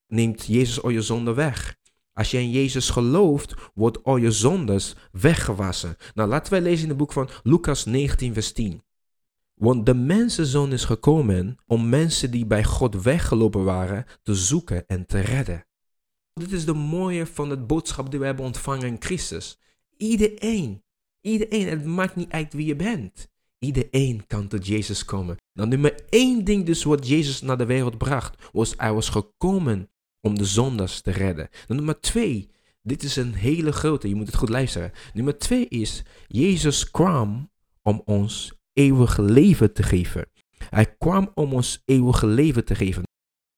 neemt 0.06 0.46
Jezus 0.46 0.82
al 0.82 0.90
je 0.90 1.02
zonde 1.02 1.34
weg. 1.34 1.78
Als 2.12 2.30
je 2.30 2.38
in 2.38 2.50
Jezus 2.50 2.90
gelooft, 2.90 3.54
wordt 3.74 4.04
al 4.04 4.16
je 4.16 4.30
zondes 4.30 4.96
weggewassen. 5.12 5.96
Nou, 6.14 6.28
laten 6.28 6.52
wij 6.52 6.60
lezen 6.60 6.82
in 6.82 6.88
het 6.88 6.98
boek 6.98 7.12
van 7.12 7.28
Lucas 7.42 7.84
19, 7.84 8.32
vers 8.34 8.52
10. 8.52 8.82
Want 9.54 9.86
de 9.86 9.94
mensenzoon 9.94 10.72
is 10.72 10.84
gekomen 10.84 11.56
om 11.66 11.88
mensen 11.88 12.30
die 12.30 12.46
bij 12.46 12.64
God 12.64 13.02
weggelopen 13.02 13.64
waren 13.64 14.04
te 14.22 14.34
zoeken 14.34 14.86
en 14.86 15.06
te 15.06 15.20
redden. 15.20 15.66
Dit 16.32 16.52
is 16.52 16.64
de 16.64 16.72
mooie 16.72 17.26
van 17.26 17.50
het 17.50 17.66
boodschap 17.66 18.10
die 18.10 18.20
we 18.20 18.26
hebben 18.26 18.44
ontvangen 18.44 18.86
in 18.86 18.96
Christus. 18.98 19.58
Iedereen, 19.96 20.82
iedereen, 21.20 21.68
het 21.68 21.84
maakt 21.84 22.16
niet 22.16 22.30
uit 22.30 22.52
wie 22.52 22.66
je 22.66 22.76
bent. 22.76 23.28
Iedereen 23.58 24.26
kan 24.26 24.48
tot 24.48 24.66
Jezus 24.66 25.04
komen. 25.04 25.36
Nou, 25.52 25.68
nummer 25.68 26.04
één 26.08 26.44
ding 26.44 26.66
dus 26.66 26.84
wat 26.84 27.08
Jezus 27.08 27.40
naar 27.40 27.58
de 27.58 27.66
wereld 27.66 27.98
bracht, 27.98 28.50
was 28.52 28.74
hij 28.76 28.92
was 28.92 29.08
gekomen 29.08 29.90
om 30.20 30.38
de 30.38 30.44
zondags 30.44 31.00
te 31.00 31.10
redden. 31.10 31.48
Dan 31.66 31.76
nummer 31.76 32.00
twee, 32.00 32.50
dit 32.82 33.02
is 33.02 33.16
een 33.16 33.34
hele 33.34 33.72
grote, 33.72 34.08
je 34.08 34.14
moet 34.14 34.26
het 34.26 34.36
goed 34.36 34.48
luisteren. 34.48 34.92
Nummer 35.12 35.38
twee 35.38 35.68
is, 35.68 36.02
Jezus 36.26 36.90
kwam 36.90 37.50
om 37.82 38.02
ons 38.04 38.52
eeuwig 38.72 39.18
leven 39.18 39.72
te 39.72 39.82
geven. 39.82 40.28
Hij 40.68 40.96
kwam 40.96 41.30
om 41.34 41.52
ons 41.52 41.82
eeuwig 41.84 42.22
leven 42.22 42.64
te 42.64 42.74
geven. 42.74 43.02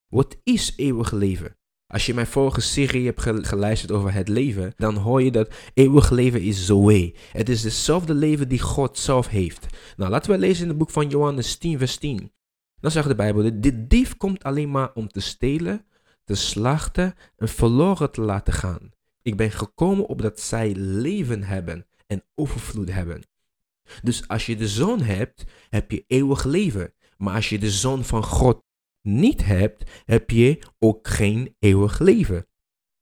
Wat 0.07 0.37
is 0.43 0.73
eeuwig 0.77 1.13
leven? 1.13 1.57
Als 1.93 2.07
je 2.07 2.15
mijn 2.15 2.27
vorige 2.27 2.61
serie 2.61 3.05
hebt 3.07 3.47
geluisterd 3.47 3.93
over 3.93 4.13
het 4.13 4.29
leven, 4.29 4.73
dan 4.77 4.97
hoor 4.97 5.23
je 5.23 5.31
dat 5.31 5.55
eeuwig 5.75 6.11
leven 6.11 6.41
is 6.41 6.67
Zoe. 6.67 7.15
Het 7.33 7.49
is 7.49 7.63
hetzelfde 7.63 8.15
leven 8.15 8.49
die 8.49 8.61
God 8.61 8.99
zelf 8.99 9.29
heeft. 9.29 9.67
Nou, 9.97 10.11
laten 10.11 10.31
we 10.31 10.39
lezen 10.39 10.63
in 10.63 10.69
het 10.69 10.79
boek 10.79 10.91
van 10.91 11.09
Johannes 11.09 11.57
10, 11.57 11.79
vers 11.79 11.97
10. 11.97 12.33
Dan 12.81 12.91
zegt 12.91 13.09
de 13.09 13.15
Bijbel, 13.15 13.61
de 13.61 13.87
dief 13.87 14.17
komt 14.17 14.43
alleen 14.43 14.71
maar 14.71 14.91
om 14.95 15.09
te 15.09 15.21
stelen, 15.21 15.87
te 16.25 16.35
slachten 16.35 17.15
en 17.37 17.49
verloren 17.49 18.11
te 18.11 18.21
laten 18.21 18.53
gaan. 18.53 18.91
Ik 19.23 19.37
ben 19.37 19.51
gekomen 19.51 20.07
opdat 20.07 20.41
zij 20.41 20.75
leven 20.75 21.43
hebben 21.43 21.87
en 22.07 22.25
overvloed 22.35 22.93
hebben. 22.93 23.23
Dus 24.03 24.29
als 24.29 24.47
je 24.47 24.57
de 24.57 24.69
zoon 24.69 25.01
hebt, 25.01 25.45
heb 25.69 25.91
je 25.91 26.05
eeuwig 26.07 26.45
leven. 26.45 26.95
Maar 27.17 27.35
als 27.35 27.49
je 27.49 27.59
de 27.59 27.71
zoon 27.71 28.05
van 28.05 28.25
God 28.25 28.63
niet 29.03 29.45
hebt, 29.45 29.91
heb 30.05 30.31
je 30.31 30.59
ook 30.79 31.09
geen 31.09 31.57
eeuwig 31.59 31.99
leven. 31.99 32.47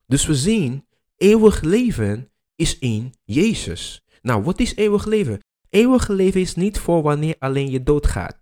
Dus 0.06 0.26
we 0.26 0.34
zien, 0.34 0.86
eeuwig 1.16 1.60
leven 1.60 2.30
is 2.56 2.78
in 2.78 3.14
Jezus. 3.24 4.04
Nou, 4.22 4.42
wat 4.42 4.60
is 4.60 4.74
eeuwig 4.74 5.04
leven? 5.04 5.40
Eeuwig 5.68 6.08
leven 6.08 6.40
is 6.40 6.54
niet 6.54 6.78
voor 6.78 7.02
wanneer 7.02 7.36
alleen 7.38 7.70
je 7.70 7.82
doodgaat 7.82 8.40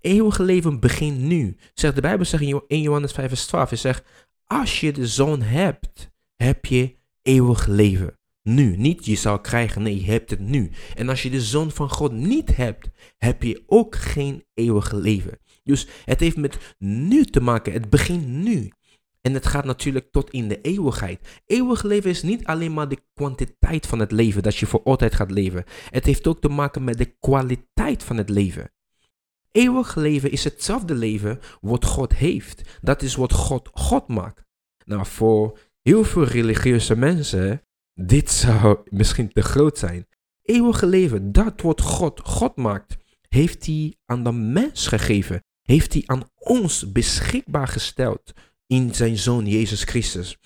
eeuwige 0.00 0.42
leven 0.42 0.80
begint 0.80 1.18
nu. 1.18 1.56
Zegt 1.74 1.94
de 1.94 2.00
Bijbel 2.00 2.24
zegt 2.24 2.42
in 2.66 2.80
Johannes 2.80 3.12
5 3.12 3.28
vers 3.28 3.46
12. 3.46 3.68
Hij 3.68 3.78
zegt, 3.78 4.04
als 4.44 4.80
je 4.80 4.92
de 4.92 5.06
zoon 5.06 5.42
hebt, 5.42 6.10
heb 6.36 6.66
je 6.66 6.96
eeuwig 7.22 7.66
leven. 7.66 8.18
Nu, 8.42 8.76
niet 8.76 9.06
je 9.06 9.14
zal 9.16 9.40
krijgen, 9.40 9.82
nee, 9.82 10.00
je 10.00 10.10
hebt 10.10 10.30
het 10.30 10.40
nu. 10.40 10.70
En 10.94 11.08
als 11.08 11.22
je 11.22 11.30
de 11.30 11.40
zoon 11.40 11.70
van 11.70 11.90
God 11.90 12.12
niet 12.12 12.56
hebt, 12.56 12.88
heb 13.18 13.42
je 13.42 13.62
ook 13.66 13.96
geen 13.96 14.44
eeuwige 14.54 14.96
leven. 14.96 15.38
Dus 15.62 15.86
het 16.04 16.20
heeft 16.20 16.36
met 16.36 16.74
nu 16.78 17.24
te 17.24 17.40
maken. 17.40 17.72
Het 17.72 17.90
begint 17.90 18.26
nu. 18.26 18.70
En 19.20 19.34
het 19.34 19.46
gaat 19.46 19.64
natuurlijk 19.64 20.10
tot 20.10 20.30
in 20.30 20.48
de 20.48 20.60
eeuwigheid. 20.60 21.42
Eeuwig 21.46 21.82
leven 21.82 22.10
is 22.10 22.22
niet 22.22 22.44
alleen 22.44 22.72
maar 22.72 22.88
de 22.88 23.02
kwantiteit 23.14 23.86
van 23.86 23.98
het 23.98 24.12
leven, 24.12 24.42
dat 24.42 24.56
je 24.56 24.66
voor 24.66 24.82
altijd 24.82 25.14
gaat 25.14 25.30
leven. 25.30 25.64
Het 25.90 26.04
heeft 26.04 26.26
ook 26.26 26.40
te 26.40 26.48
maken 26.48 26.84
met 26.84 26.98
de 26.98 27.16
kwaliteit 27.18 28.02
van 28.02 28.16
het 28.16 28.28
leven. 28.28 28.72
Eeuwig 29.52 29.94
leven 29.94 30.30
is 30.30 30.44
hetzelfde 30.44 30.94
leven 30.94 31.38
wat 31.60 31.84
God 31.84 32.14
heeft. 32.14 32.78
Dat 32.80 33.02
is 33.02 33.14
wat 33.14 33.32
God 33.32 33.70
God 33.72 34.08
maakt. 34.08 34.44
Nou, 34.84 35.06
voor 35.06 35.58
heel 35.82 36.04
veel 36.04 36.24
religieuze 36.24 36.96
mensen, 36.96 37.62
dit 37.94 38.30
zou 38.30 38.78
misschien 38.84 39.32
te 39.32 39.42
groot 39.42 39.78
zijn. 39.78 40.06
Eeuwige 40.42 40.86
leven, 40.86 41.32
dat 41.32 41.60
wat 41.60 41.80
God 41.80 42.20
God 42.20 42.56
maakt, 42.56 42.96
heeft 43.28 43.66
hij 43.66 43.96
aan 44.04 44.24
de 44.24 44.32
mens 44.32 44.86
gegeven. 44.86 45.44
Heeft 45.70 45.92
hij 45.92 46.02
aan 46.06 46.30
ons 46.38 46.92
beschikbaar 46.92 47.68
gesteld 47.68 48.32
in 48.66 48.94
zijn 48.94 49.18
Zoon 49.18 49.46
Jezus 49.46 49.82
Christus. 49.82 50.38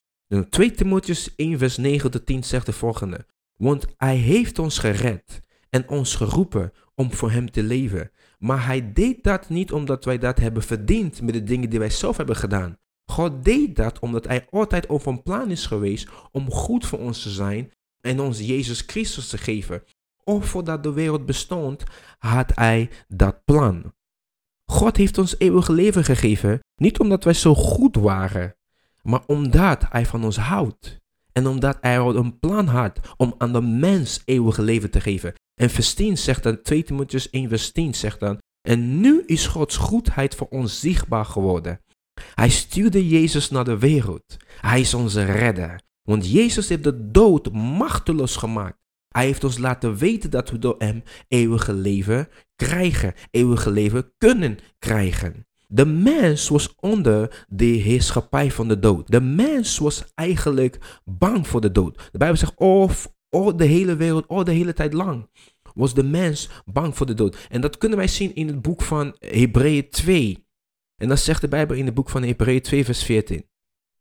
2 0.50 0.70
Timotheus 0.70 1.34
1 1.36 1.58
vers 1.58 1.76
9 1.76 2.10
tot 2.10 2.26
10 2.26 2.44
zegt 2.44 2.66
de 2.66 2.72
volgende. 2.72 3.26
Want 3.56 3.86
hij 3.96 4.16
heeft 4.16 4.58
ons 4.58 4.78
gered 4.78 5.42
en 5.70 5.88
ons 5.88 6.14
geroepen 6.14 6.72
om 6.94 7.12
voor 7.12 7.30
hem 7.30 7.50
te 7.50 7.62
leven. 7.62 8.10
Maar 8.38 8.66
hij 8.66 8.92
deed 8.92 9.22
dat 9.22 9.48
niet 9.48 9.72
omdat 9.72 10.04
wij 10.04 10.18
dat 10.18 10.38
hebben 10.38 10.62
verdiend 10.62 11.22
met 11.22 11.34
de 11.34 11.44
dingen 11.44 11.70
die 11.70 11.78
wij 11.78 11.90
zelf 11.90 12.16
hebben 12.16 12.36
gedaan. 12.36 12.78
God 13.04 13.44
deed 13.44 13.76
dat 13.76 13.98
omdat 13.98 14.26
hij 14.26 14.46
altijd 14.50 14.88
over 14.88 15.12
een 15.12 15.22
plan 15.22 15.50
is 15.50 15.66
geweest 15.66 16.08
om 16.32 16.50
goed 16.50 16.86
voor 16.86 16.98
ons 16.98 17.22
te 17.22 17.30
zijn 17.30 17.72
en 18.00 18.20
ons 18.20 18.38
Jezus 18.38 18.80
Christus 18.86 19.28
te 19.28 19.38
geven. 19.38 19.82
Of 20.24 20.46
voordat 20.46 20.82
de 20.82 20.92
wereld 20.92 21.26
bestond, 21.26 21.82
had 22.18 22.52
hij 22.54 22.90
dat 23.08 23.44
plan. 23.44 23.92
God 24.66 24.96
heeft 24.96 25.18
ons 25.18 25.34
eeuwig 25.38 25.68
leven 25.68 26.04
gegeven, 26.04 26.60
niet 26.76 26.98
omdat 26.98 27.24
wij 27.24 27.32
zo 27.32 27.54
goed 27.54 27.96
waren, 27.96 28.56
maar 29.02 29.22
omdat 29.26 29.84
Hij 29.88 30.06
van 30.06 30.24
ons 30.24 30.36
houdt. 30.36 31.02
En 31.32 31.46
omdat 31.46 31.78
Hij 31.80 31.96
een 31.96 32.38
plan 32.38 32.66
had 32.66 33.00
om 33.16 33.34
aan 33.38 33.52
de 33.52 33.60
mens 33.60 34.22
eeuwig 34.24 34.56
leven 34.56 34.90
te 34.90 35.00
geven. 35.00 35.34
En 35.54 35.70
vers 35.70 35.94
10 35.94 36.18
zegt 36.18 36.42
dan, 36.42 36.62
2 36.62 36.84
Timotheus 36.84 37.30
1 37.30 37.48
vers 37.48 37.72
10 37.72 37.94
zegt 37.94 38.20
dan, 38.20 38.38
en 38.68 39.00
nu 39.00 39.22
is 39.26 39.46
Gods 39.46 39.76
goedheid 39.76 40.34
voor 40.34 40.48
ons 40.48 40.80
zichtbaar 40.80 41.24
geworden. 41.24 41.80
Hij 42.34 42.48
stuurde 42.48 43.08
Jezus 43.08 43.50
naar 43.50 43.64
de 43.64 43.78
wereld. 43.78 44.36
Hij 44.60 44.80
is 44.80 44.94
onze 44.94 45.24
redder. 45.24 45.80
Want 46.02 46.30
Jezus 46.30 46.68
heeft 46.68 46.84
de 46.84 47.10
dood 47.10 47.52
machteloos 47.52 48.36
gemaakt. 48.36 48.78
Hij 49.16 49.24
heeft 49.24 49.44
ons 49.44 49.58
laten 49.58 49.96
weten 49.96 50.30
dat 50.30 50.50
we 50.50 50.58
door 50.58 50.74
hem 50.78 51.02
eeuwige 51.28 51.72
leven 51.72 52.28
krijgen, 52.56 53.14
eeuwige 53.30 53.70
leven 53.70 54.12
kunnen 54.18 54.58
krijgen. 54.78 55.46
De 55.66 55.86
mens 55.86 56.48
was 56.48 56.74
onder 56.80 57.46
de 57.48 57.64
heerschappij 57.64 58.50
van 58.50 58.68
de 58.68 58.78
dood. 58.78 59.10
De 59.10 59.20
mens 59.20 59.78
was 59.78 60.04
eigenlijk 60.14 61.00
bang 61.04 61.48
voor 61.48 61.60
de 61.60 61.72
dood. 61.72 62.08
De 62.12 62.18
Bijbel 62.18 62.36
zegt, 62.36 62.56
of 62.56 63.12
oh, 63.30 63.46
oh, 63.46 63.56
de 63.58 63.64
hele 63.64 63.96
wereld, 63.96 64.26
oh, 64.26 64.44
de 64.44 64.52
hele 64.52 64.72
tijd 64.72 64.92
lang 64.92 65.30
was 65.74 65.94
de 65.94 66.04
mens 66.04 66.50
bang 66.64 66.96
voor 66.96 67.06
de 67.06 67.14
dood. 67.14 67.46
En 67.50 67.60
dat 67.60 67.78
kunnen 67.78 67.98
wij 67.98 68.08
zien 68.08 68.34
in 68.34 68.46
het 68.46 68.62
boek 68.62 68.82
van 68.82 69.16
Hebreeën 69.18 69.90
2. 69.90 70.46
En 70.96 71.08
dan 71.08 71.18
zegt 71.18 71.40
de 71.40 71.48
Bijbel 71.48 71.76
in 71.76 71.86
het 71.86 71.94
boek 71.94 72.10
van 72.10 72.22
Hebreeën 72.22 72.62
2, 72.62 72.84
vers 72.84 73.04
14 73.04 73.44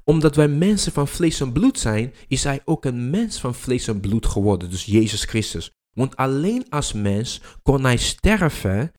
omdat 0.04 0.36
wij 0.36 0.48
mensen 0.48 0.92
van 0.92 1.08
vlees 1.08 1.40
en 1.40 1.52
bloed 1.52 1.80
zijn, 1.80 2.14
is 2.28 2.44
hij 2.44 2.62
ook 2.66 2.86
een 2.86 3.10
mens 3.10 3.40
van 3.40 3.56
vlees 3.56 3.88
en 3.88 4.00
bloed 4.00 4.26
geworden, 4.26 4.70
dus 4.70 4.86
Jezus 4.86 5.24
Christus. 5.24 5.72
Want 5.96 6.16
alleen 6.16 6.66
als 6.70 6.94
mens 6.94 7.42
kon 7.62 7.84
hij 7.84 7.98
sterven 7.98 8.92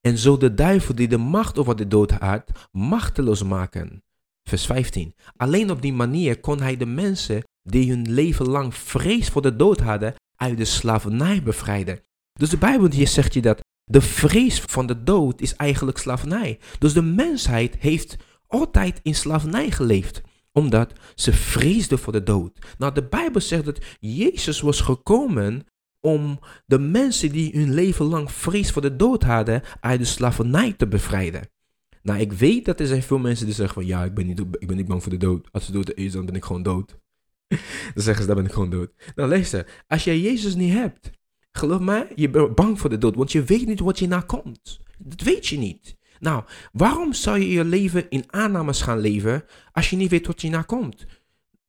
en 0.00 0.18
zo 0.18 0.36
de 0.36 0.54
duivel 0.54 0.94
die 0.94 1.08
de 1.08 1.16
macht 1.16 1.58
over 1.58 1.76
de 1.76 1.88
dood 1.88 2.10
had, 2.10 2.68
machteloos 2.72 3.42
maken. 3.42 4.02
Vers 4.48 4.66
15. 4.66 5.14
Alleen 5.36 5.70
op 5.70 5.82
die 5.82 5.92
manier 5.92 6.40
kon 6.40 6.60
hij 6.60 6.76
de 6.76 6.86
mensen 6.86 7.42
die 7.62 7.90
hun 7.90 8.12
leven 8.12 8.48
lang 8.48 8.74
vrees 8.74 9.28
voor 9.28 9.42
de 9.42 9.56
dood 9.56 9.80
hadden, 9.80 10.14
uit 10.36 10.56
de 10.56 10.64
slavernij 10.64 11.42
bevrijden. 11.42 12.00
Dus 12.32 12.50
de 12.50 12.58
Bijbel 12.58 12.90
hier 12.90 13.08
zegt 13.08 13.34
je 13.34 13.42
dat 13.42 13.60
de 13.84 14.00
vrees 14.00 14.60
van 14.60 14.86
de 14.86 15.02
dood 15.02 15.40
is 15.40 15.56
eigenlijk 15.56 15.98
slavernij. 15.98 16.58
Dus 16.78 16.92
de 16.92 17.02
mensheid 17.02 17.76
heeft 17.78 18.16
altijd 18.46 19.00
in 19.02 19.14
slavernij 19.14 19.70
geleefd 19.70 20.22
omdat 20.54 20.92
ze 21.14 21.32
vreesden 21.32 21.98
voor 21.98 22.12
de 22.12 22.22
dood. 22.22 22.58
Nou, 22.78 22.94
de 22.94 23.04
Bijbel 23.04 23.40
zegt 23.40 23.64
dat 23.64 23.80
Jezus 24.00 24.60
was 24.60 24.80
gekomen 24.80 25.66
om 26.00 26.38
de 26.66 26.78
mensen 26.78 27.32
die 27.32 27.58
hun 27.58 27.74
leven 27.74 28.06
lang 28.06 28.32
vrees 28.32 28.70
voor 28.70 28.82
de 28.82 28.96
dood 28.96 29.22
hadden, 29.22 29.62
uit 29.80 29.98
de 29.98 30.04
slavernij 30.04 30.72
te 30.72 30.88
bevrijden. 30.88 31.48
Nou, 32.02 32.20
ik 32.20 32.32
weet 32.32 32.64
dat 32.64 32.80
er 32.80 32.86
zijn 32.86 33.02
veel 33.02 33.18
mensen 33.18 33.46
die 33.46 33.54
zeggen 33.54 33.74
van 33.74 33.86
ja, 33.86 34.04
ik 34.04 34.14
ben 34.14 34.26
niet, 34.26 34.40
ik 34.58 34.66
ben 34.66 34.76
niet 34.76 34.86
bang 34.86 35.02
voor 35.02 35.12
de 35.12 35.18
dood. 35.18 35.48
Als 35.52 35.66
de 35.66 35.72
dood 35.72 35.94
is, 35.94 36.12
dan 36.12 36.26
ben 36.26 36.34
ik 36.34 36.44
gewoon 36.44 36.62
dood. 36.62 36.98
dan 37.94 38.02
zeggen 38.02 38.22
ze, 38.22 38.26
dan 38.26 38.36
ben 38.36 38.46
ik 38.46 38.52
gewoon 38.52 38.70
dood. 38.70 38.92
Nou, 39.14 39.28
luister, 39.28 39.82
als 39.88 40.04
jij 40.04 40.18
Jezus 40.18 40.54
niet 40.54 40.72
hebt, 40.72 41.10
geloof 41.52 41.80
mij, 41.80 42.12
je 42.14 42.30
bent 42.30 42.54
bang 42.54 42.80
voor 42.80 42.90
de 42.90 42.98
dood, 42.98 43.14
want 43.14 43.32
je 43.32 43.42
weet 43.42 43.66
niet 43.66 43.80
wat 43.80 43.98
je 43.98 44.06
na 44.06 44.20
komt. 44.20 44.80
Dat 44.98 45.20
weet 45.20 45.46
je 45.46 45.58
niet. 45.58 45.96
Nou, 46.20 46.44
waarom 46.72 47.12
zou 47.12 47.38
je 47.38 47.50
je 47.50 47.64
leven 47.64 48.10
in 48.10 48.24
aannames 48.26 48.82
gaan 48.82 48.98
leven 48.98 49.44
als 49.72 49.90
je 49.90 49.96
niet 49.96 50.10
weet 50.10 50.26
wat 50.26 50.40
je 50.40 50.50
na 50.50 50.62
komt? 50.62 51.06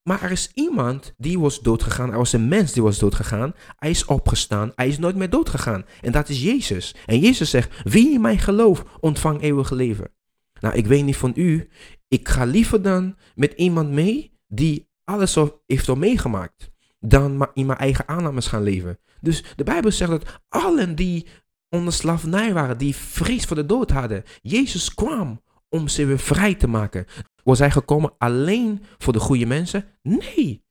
Maar 0.03 0.21
er 0.21 0.31
is 0.31 0.51
iemand 0.53 1.13
die 1.17 1.39
was 1.39 1.59
doodgegaan. 1.61 2.11
Er 2.11 2.17
was 2.17 2.33
een 2.33 2.47
mens 2.47 2.71
die 2.71 2.83
was 2.83 2.99
doodgegaan. 2.99 3.53
Hij 3.77 3.89
is 3.89 4.05
opgestaan. 4.05 4.71
Hij 4.75 4.87
is 4.87 4.97
nooit 4.97 5.15
meer 5.15 5.29
doodgegaan. 5.29 5.85
En 6.01 6.11
dat 6.11 6.29
is 6.29 6.43
Jezus. 6.43 6.95
En 7.05 7.19
Jezus 7.19 7.49
zegt, 7.49 7.81
wie 7.83 8.13
in 8.13 8.21
mij 8.21 8.37
gelooft, 8.37 8.83
ontvang 8.99 9.41
eeuwige 9.41 9.75
leven. 9.75 10.11
Nou, 10.59 10.75
ik 10.75 10.87
weet 10.87 11.03
niet 11.03 11.17
van 11.17 11.31
u. 11.35 11.69
Ik 12.07 12.29
ga 12.29 12.45
liever 12.45 12.81
dan 12.81 13.15
met 13.35 13.53
iemand 13.55 13.89
mee 13.89 14.39
die 14.47 14.89
alles 15.03 15.37
heeft 15.65 15.89
al 15.89 15.95
meegemaakt. 15.95 16.71
Dan 16.99 17.49
in 17.53 17.65
mijn 17.65 17.79
eigen 17.79 18.07
aannames 18.07 18.47
gaan 18.47 18.63
leven. 18.63 18.99
Dus 19.21 19.43
de 19.55 19.63
Bijbel 19.63 19.91
zegt 19.91 20.11
dat 20.11 20.41
allen 20.49 20.95
die 20.95 21.27
onder 21.69 21.93
slavernij 21.93 22.53
waren, 22.53 22.77
die 22.77 22.95
vrees 22.95 23.45
voor 23.45 23.55
de 23.55 23.65
dood 23.65 23.91
hadden. 23.91 24.23
Jezus 24.41 24.93
kwam 24.93 25.41
om 25.69 25.87
ze 25.87 26.05
weer 26.05 26.19
vrij 26.19 26.55
te 26.55 26.67
maken. 26.67 27.05
Was 27.43 27.59
hij 27.59 27.71
gekomen 27.71 28.13
alleen 28.17 28.83
voor 28.97 29.13
de 29.13 29.19
goede 29.19 29.45
mensen? 29.45 29.85
Nee. 30.01 30.63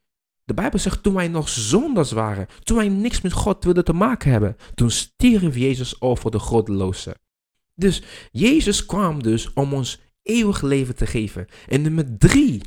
De 0.44 0.54
Bijbel 0.54 0.78
zegt, 0.78 1.02
toen 1.02 1.14
wij 1.14 1.28
nog 1.28 1.48
zondags 1.48 2.12
waren, 2.12 2.46
toen 2.62 2.76
wij 2.76 2.88
niks 2.88 3.20
met 3.20 3.32
God 3.32 3.64
wilden 3.64 3.84
te 3.84 3.92
maken 3.92 4.30
hebben, 4.30 4.56
toen 4.74 4.90
stierf 4.90 5.56
Jezus 5.56 6.00
over 6.00 6.30
de 6.30 6.38
goddeloze. 6.38 7.16
Dus 7.74 8.02
Jezus 8.30 8.86
kwam 8.86 9.22
dus 9.22 9.52
om 9.52 9.72
ons 9.72 10.00
eeuwig 10.22 10.62
leven 10.62 10.96
te 10.96 11.06
geven. 11.06 11.46
En 11.68 11.82
nummer 11.82 12.18
drie, 12.18 12.62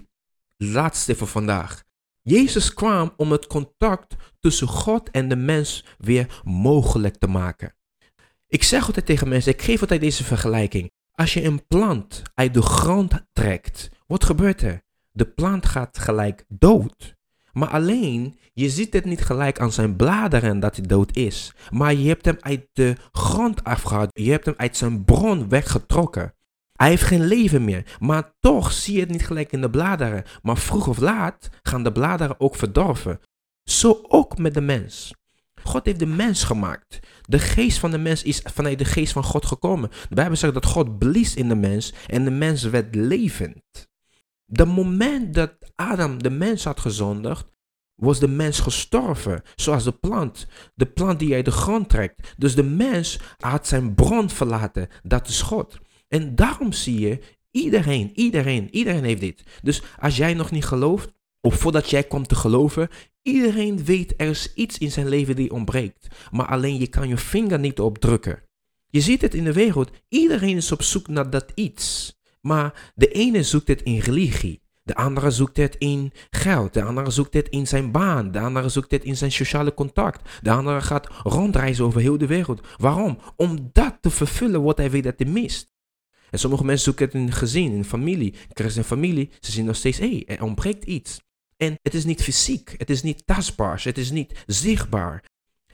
laatste 0.58 1.16
voor 1.16 1.28
vandaag. 1.28 1.84
Jezus 2.22 2.74
kwam 2.74 3.14
om 3.18 3.32
het 3.32 3.48
contact 3.48 4.16
tussen 4.40 4.68
God 4.68 5.12
en 5.12 5.30
de 5.30 5.36
mens 5.36 5.86
weer 5.98 6.42
mogelijk 6.44 7.16
te 7.16 7.28
maken. 7.28 7.76
Ik 8.50 8.64
zeg 8.64 8.88
altijd 8.88 9.06
tegen 9.06 9.28
mensen, 9.28 9.52
ik 9.52 9.62
geef 9.62 9.82
altijd 9.82 10.02
deze 10.02 10.24
vergelijking. 10.24 10.92
Als 11.12 11.34
je 11.34 11.44
een 11.44 11.68
plant 11.68 12.22
uit 12.34 12.54
de 12.54 12.62
grond 12.62 13.26
trekt, 13.34 13.90
wat 14.06 14.26
gebeurt 14.26 14.62
er? 14.62 14.82
De 15.12 15.26
plant 15.26 15.66
gaat 15.66 15.98
gelijk 16.00 16.46
dood. 16.48 17.16
Maar 17.52 17.70
alleen, 17.70 18.40
je 18.54 18.70
ziet 18.70 18.94
het 18.94 19.06
niet 19.06 19.22
gelijk 19.22 19.60
aan 19.60 19.72
zijn 19.72 19.96
bladeren 19.96 20.60
dat 20.60 20.76
hij 20.76 20.86
dood 20.86 21.16
is. 21.16 21.54
Maar 21.70 21.94
je 21.94 22.08
hebt 22.08 22.26
hem 22.26 22.38
uit 22.40 22.68
de 22.74 22.96
grond 23.12 23.64
afgehaald. 23.64 24.10
Je 24.14 24.32
hebt 24.32 24.46
hem 24.46 24.54
uit 24.58 24.78
zijn 24.78 25.06
bron 25.06 25.50
weggetrokken. 25.50 26.34
Hij 26.72 26.90
heeft 26.90 27.04
geen 27.04 27.26
leven 27.26 27.64
meer. 27.64 27.96
Maar 28.00 28.34
toch 28.40 28.72
zie 28.72 28.94
je 28.94 29.00
het 29.00 29.10
niet 29.10 29.26
gelijk 29.26 29.52
in 29.52 29.62
de 29.62 29.70
bladeren. 29.70 30.24
Maar 30.42 30.58
vroeg 30.58 30.88
of 30.88 30.98
laat 31.00 31.50
gaan 31.62 31.84
de 31.84 31.92
bladeren 31.92 32.40
ook 32.40 32.56
verdorven. 32.56 33.20
Zo 33.64 34.00
ook 34.02 34.38
met 34.38 34.54
de 34.54 34.62
mens. 34.62 35.14
God 35.68 35.86
heeft 35.86 36.00
de 36.00 36.06
mens 36.06 36.44
gemaakt. 36.44 37.00
De 37.22 37.40
geest 37.40 37.80
van 37.80 37.92
de 37.92 37.98
mens 37.98 38.24
is 38.24 38.42
vanuit 38.44 38.78
de 38.78 38.86
geest 38.86 39.14
van 39.14 39.24
God 39.24 39.46
gekomen. 39.46 39.90
De 40.10 40.16
Bijbel 40.16 40.36
zegt 40.36 40.54
dat 40.54 40.66
God 40.66 40.98
blies 40.98 41.36
in 41.36 41.48
de 41.48 41.56
mens 41.56 41.94
en 42.08 42.24
de 42.24 42.32
mens 42.32 42.64
werd 42.64 42.96
levend. 42.96 43.90
De 44.46 44.66
moment 44.66 45.34
dat 45.34 45.54
Adam 45.76 46.24
de 46.24 46.30
mens 46.30 46.64
had 46.64 46.80
gezondigd, 46.80 47.46
was 47.96 48.20
de 48.20 48.28
mens 48.28 48.60
gestorven, 48.60 49.42
zoals 49.56 49.84
de 49.84 49.92
plant. 49.92 50.48
De 50.76 50.86
plant 50.86 51.20
die 51.20 51.34
uit 51.34 51.46
de 51.46 51.52
grond 51.52 51.90
trekt. 51.90 52.34
Dus 52.38 52.56
de 52.56 52.64
mens 52.64 53.20
had 53.38 53.68
zijn 53.68 53.96
bron 53.96 54.30
verlaten, 54.30 54.88
dat 55.04 55.28
is 55.28 55.42
God. 55.42 55.78
En 56.08 56.36
daarom 56.36 56.72
zie 56.72 57.00
je, 57.00 57.20
iedereen, 57.52 58.12
iedereen, 58.14 58.76
iedereen 58.76 59.04
heeft 59.04 59.22
dit. 59.22 59.44
Dus 59.62 59.82
als 60.00 60.18
jij 60.18 60.34
nog 60.34 60.52
niet 60.52 60.66
gelooft, 60.66 61.16
of 61.42 61.56
voordat 61.56 61.90
jij 61.90 62.04
komt 62.04 62.30
te 62.30 62.36
geloven, 62.36 62.90
iedereen 63.28 63.86
weet 63.86 64.14
er 64.18 64.28
is 64.28 64.54
iets 64.54 64.78
in 64.78 64.92
zijn 64.92 65.08
leven 65.08 65.36
die 65.36 65.52
ontbreekt. 65.52 66.08
Maar 66.32 66.48
alleen 66.48 66.80
je 66.80 66.88
kan 66.88 67.08
je 67.08 67.18
vinger 67.18 67.60
niet 67.60 67.80
op 67.80 67.98
drukken. 67.98 68.44
Je 68.90 69.02
ziet 69.02 69.22
het 69.22 69.34
in 69.34 69.44
de 69.44 69.54
wereld, 69.54 69.92
iedereen 70.10 70.56
is 70.56 70.72
op 70.72 70.82
zoek 70.82 71.08
naar 71.08 71.30
dat 71.30 71.52
iets. 71.56 72.16
Maar 72.42 72.92
de 72.96 73.08
ene 73.08 73.44
zoekt 73.44 73.68
het 73.68 73.82
in 73.82 74.00
religie. 74.00 74.62
De 74.84 74.96
andere 74.96 75.32
zoekt 75.32 75.58
het 75.58 75.76
in 75.78 76.12
geld. 76.30 76.74
De 76.74 76.84
andere 76.84 77.10
zoekt 77.10 77.34
het 77.34 77.50
in 77.50 77.68
zijn 77.68 77.92
baan. 77.92 78.32
De 78.32 78.40
andere 78.40 78.70
zoekt 78.70 78.92
het 78.92 79.04
in 79.04 79.18
zijn 79.18 79.32
sociale 79.32 79.74
contact. 79.74 80.30
De 80.42 80.52
andere 80.52 80.82
gaat 80.82 81.08
rondreizen 81.24 81.86
over 81.86 82.02
heel 82.02 82.18
de 82.18 82.28
wereld. 82.28 82.68
Waarom? 82.78 83.20
Om 83.36 83.70
dat 83.74 83.98
te 84.02 84.10
vervullen 84.10 84.64
wat 84.64 84.78
hij 84.78 84.92
weet 84.92 85.04
dat 85.04 85.14
hij 85.18 85.28
mist. 85.28 85.72
En 86.30 86.40
sommige 86.40 86.66
mensen 86.66 86.84
zoeken 86.84 87.06
het 87.06 87.16
in 87.16 87.32
gezin, 87.32 87.72
in 87.72 87.86
familie. 87.86 88.34
Christen 88.50 88.82
en 88.82 88.88
familie, 88.88 89.30
ze 89.40 89.52
zien 89.52 89.66
nog 89.66 89.76
steeds, 89.76 89.98
hé, 89.98 90.10
hey, 90.10 90.24
er 90.26 90.44
ontbreekt 90.44 90.84
iets. 90.84 91.20
En 91.58 91.80
het 91.82 91.94
is 91.94 92.06
niet 92.06 92.24
fysiek, 92.24 92.74
het 92.78 92.90
is 92.90 93.04
niet 93.04 93.26
tastbaar, 93.26 93.82
het 93.84 93.98
is 93.98 94.12
niet 94.12 94.44
zichtbaar. 94.46 95.24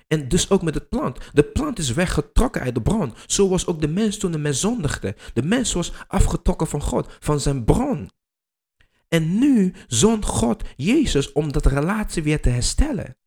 En 0.08 0.28
dus 0.28 0.50
ook 0.50 0.62
met 0.62 0.74
het 0.74 0.90
plant. 0.90 1.20
De 1.34 1.44
plant 1.44 1.80
is 1.80 1.94
weggetrokken 1.94 2.62
uit 2.62 2.76
de 2.76 2.82
bron. 2.82 3.14
Zo 3.26 3.50
was 3.50 3.68
ook 3.68 3.82
de 3.82 3.88
mens 3.88 4.18
toen 4.18 4.32
de 4.32 4.38
mens 4.38 4.60
zondigde. 4.60 5.16
De 5.34 5.44
mens 5.44 5.74
was 5.74 5.94
afgetrokken 6.08 6.68
van 6.68 6.82
God, 6.82 7.18
van 7.20 7.40
zijn 7.40 7.64
bron. 7.64 8.10
En 9.08 9.40
nu 9.40 9.74
zond 9.88 10.26
God 10.26 10.64
Jezus 10.76 11.32
om 11.32 11.52
dat 11.52 11.66
relatie 11.66 12.24
weer 12.24 12.42
te 12.42 12.50
herstellen. 12.50 13.18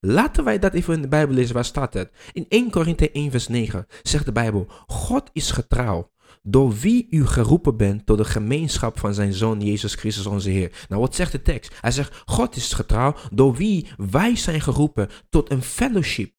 Laten 0.00 0.44
wij 0.44 0.58
dat 0.58 0.74
even 0.74 0.94
in 0.94 1.02
de 1.02 1.08
Bijbel 1.08 1.34
lezen. 1.34 1.54
Waar 1.54 1.64
staat 1.64 1.94
het? 1.94 2.12
In 2.32 2.46
1 2.48 2.70
Korinthe 2.70 3.10
1 3.10 3.30
vers 3.30 3.48
9 3.48 3.86
zegt 4.02 4.24
de 4.24 4.32
Bijbel. 4.32 4.66
God 4.86 5.30
is 5.32 5.50
getrouw. 5.50 6.10
Door 6.50 6.74
wie 6.74 7.06
u 7.10 7.26
geroepen 7.26 7.76
bent 7.76 8.06
tot 8.06 8.18
de 8.18 8.24
gemeenschap 8.24 8.98
van 8.98 9.14
zijn 9.14 9.32
Zoon 9.32 9.60
Jezus 9.60 9.94
Christus 9.94 10.26
onze 10.26 10.50
Heer. 10.50 10.86
Nou, 10.88 11.00
wat 11.00 11.14
zegt 11.14 11.32
de 11.32 11.42
tekst? 11.42 11.74
Hij 11.80 11.90
zegt, 11.90 12.22
God 12.24 12.56
is 12.56 12.72
getrouw 12.72 13.14
door 13.32 13.54
wie 13.54 13.86
wij 13.96 14.36
zijn 14.36 14.60
geroepen 14.60 15.08
tot 15.30 15.50
een 15.50 15.62
fellowship 15.62 16.32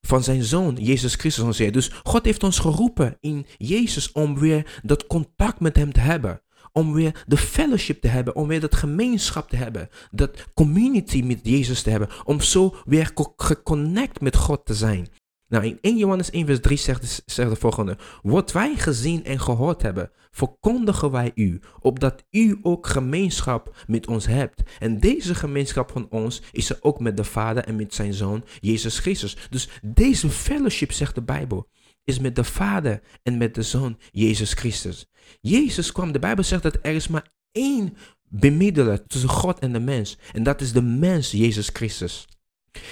van 0.00 0.22
zijn 0.22 0.42
Zoon 0.42 0.74
Jezus 0.74 1.14
Christus 1.14 1.44
onze 1.44 1.62
Heer. 1.62 1.72
Dus 1.72 1.90
God 2.02 2.24
heeft 2.24 2.42
ons 2.42 2.58
geroepen 2.58 3.16
in 3.20 3.46
Jezus 3.56 4.12
om 4.12 4.38
weer 4.38 4.80
dat 4.82 5.06
contact 5.06 5.60
met 5.60 5.76
hem 5.76 5.92
te 5.92 6.00
hebben 6.00 6.42
om 6.72 6.92
weer 6.92 7.24
de 7.26 7.36
fellowship 7.36 8.00
te 8.00 8.08
hebben, 8.08 8.36
om 8.36 8.48
weer 8.48 8.60
dat 8.60 8.74
gemeenschap 8.74 9.48
te 9.48 9.56
hebben, 9.56 9.88
dat 10.10 10.46
community 10.54 11.22
met 11.22 11.40
Jezus 11.42 11.82
te 11.82 11.90
hebben, 11.90 12.08
om 12.24 12.40
zo 12.40 12.76
weer 12.84 13.12
geconnect 13.36 14.20
met 14.20 14.36
God 14.36 14.66
te 14.66 14.74
zijn. 14.74 15.08
Nou, 15.52 15.64
in 15.64 15.78
1 15.80 15.96
Johannes 15.96 16.30
1 16.30 16.46
vers 16.46 16.60
3 16.60 16.76
zegt, 16.76 17.36
de 17.36 17.56
volgende, 17.56 17.98
wat 18.22 18.52
wij 18.52 18.74
gezien 18.76 19.24
en 19.24 19.40
gehoord 19.40 19.82
hebben, 19.82 20.10
verkondigen 20.30 21.10
wij 21.10 21.32
u, 21.34 21.60
opdat 21.80 22.24
u 22.30 22.58
ook 22.62 22.86
gemeenschap 22.86 23.84
met 23.86 24.06
ons 24.06 24.26
hebt. 24.26 24.62
En 24.78 25.00
deze 25.00 25.34
gemeenschap 25.34 25.90
van 25.90 26.06
ons 26.10 26.42
is 26.52 26.70
er 26.70 26.78
ook 26.80 27.00
met 27.00 27.16
de 27.16 27.24
Vader 27.24 27.64
en 27.64 27.76
met 27.76 27.94
zijn 27.94 28.14
Zoon, 28.14 28.44
Jezus 28.60 28.98
Christus. 28.98 29.36
Dus 29.50 29.68
deze 29.82 30.28
fellowship, 30.28 30.92
zegt 30.92 31.14
de 31.14 31.22
Bijbel, 31.22 31.68
is 32.04 32.18
met 32.18 32.36
de 32.36 32.44
Vader 32.44 33.00
en 33.22 33.38
met 33.38 33.54
de 33.54 33.62
Zoon, 33.62 33.98
Jezus 34.10 34.52
Christus. 34.52 35.06
Jezus 35.40 35.92
kwam, 35.92 36.12
de 36.12 36.18
Bijbel 36.18 36.44
zegt 36.44 36.62
dat 36.62 36.78
er 36.82 36.94
is 36.94 37.08
maar 37.08 37.32
één 37.50 37.96
bemiddelaar 38.28 39.06
tussen 39.06 39.30
God 39.30 39.58
en 39.58 39.72
de 39.72 39.80
mens. 39.80 40.18
En 40.32 40.42
dat 40.42 40.60
is 40.60 40.72
de 40.72 40.82
mens, 40.82 41.30
Jezus 41.30 41.70
Christus. 41.72 42.28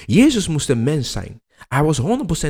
Jezus 0.07 0.49
moest 0.49 0.69
een 0.69 0.83
mens 0.83 1.11
zijn. 1.11 1.41
Hij 1.69 1.83
was 1.83 2.01
100% 2.01 2.05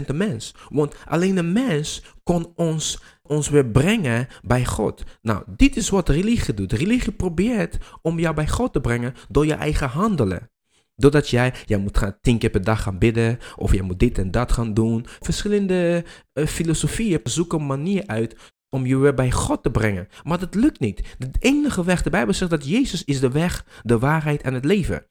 een 0.06 0.16
mens. 0.16 0.54
Want 0.68 0.94
alleen 1.04 1.36
een 1.36 1.52
mens 1.52 2.02
kon 2.22 2.52
ons, 2.54 3.02
ons 3.22 3.48
weer 3.48 3.66
brengen 3.66 4.28
bij 4.42 4.64
God. 4.64 5.02
Nou, 5.22 5.42
dit 5.56 5.76
is 5.76 5.88
wat 5.88 6.08
religie 6.08 6.54
doet. 6.54 6.72
Religie 6.72 7.12
probeert 7.12 7.78
om 8.02 8.18
jou 8.18 8.34
bij 8.34 8.48
God 8.48 8.72
te 8.72 8.80
brengen 8.80 9.14
door 9.28 9.46
je 9.46 9.54
eigen 9.54 9.88
handelen. 9.88 10.50
Doordat 10.96 11.28
jij, 11.28 11.54
jij 11.64 11.78
moet 11.78 11.98
gaan 11.98 12.18
tien 12.20 12.38
keer 12.38 12.50
per 12.50 12.64
dag 12.64 12.82
gaan 12.82 12.98
bidden, 12.98 13.38
of 13.56 13.72
jij 13.72 13.82
moet 13.82 13.98
dit 13.98 14.18
en 14.18 14.30
dat 14.30 14.52
gaan 14.52 14.74
doen. 14.74 15.06
Verschillende 15.20 16.04
uh, 16.34 16.46
filosofieën 16.46 17.20
zoeken 17.24 17.60
een 17.60 17.66
manier 17.66 18.06
uit 18.06 18.36
om 18.70 18.86
je 18.86 18.96
weer 18.96 19.14
bij 19.14 19.30
God 19.30 19.62
te 19.62 19.70
brengen. 19.70 20.08
Maar 20.22 20.38
dat 20.38 20.54
lukt 20.54 20.80
niet. 20.80 21.16
De 21.18 21.30
enige 21.38 21.84
weg, 21.84 22.02
de 22.02 22.10
Bijbel 22.10 22.34
zegt 22.34 22.50
dat 22.50 22.68
Jezus 22.68 23.04
is 23.04 23.20
de 23.20 23.30
weg, 23.30 23.66
de 23.82 23.98
waarheid 23.98 24.42
en 24.42 24.54
het 24.54 24.64
leven. 24.64 25.06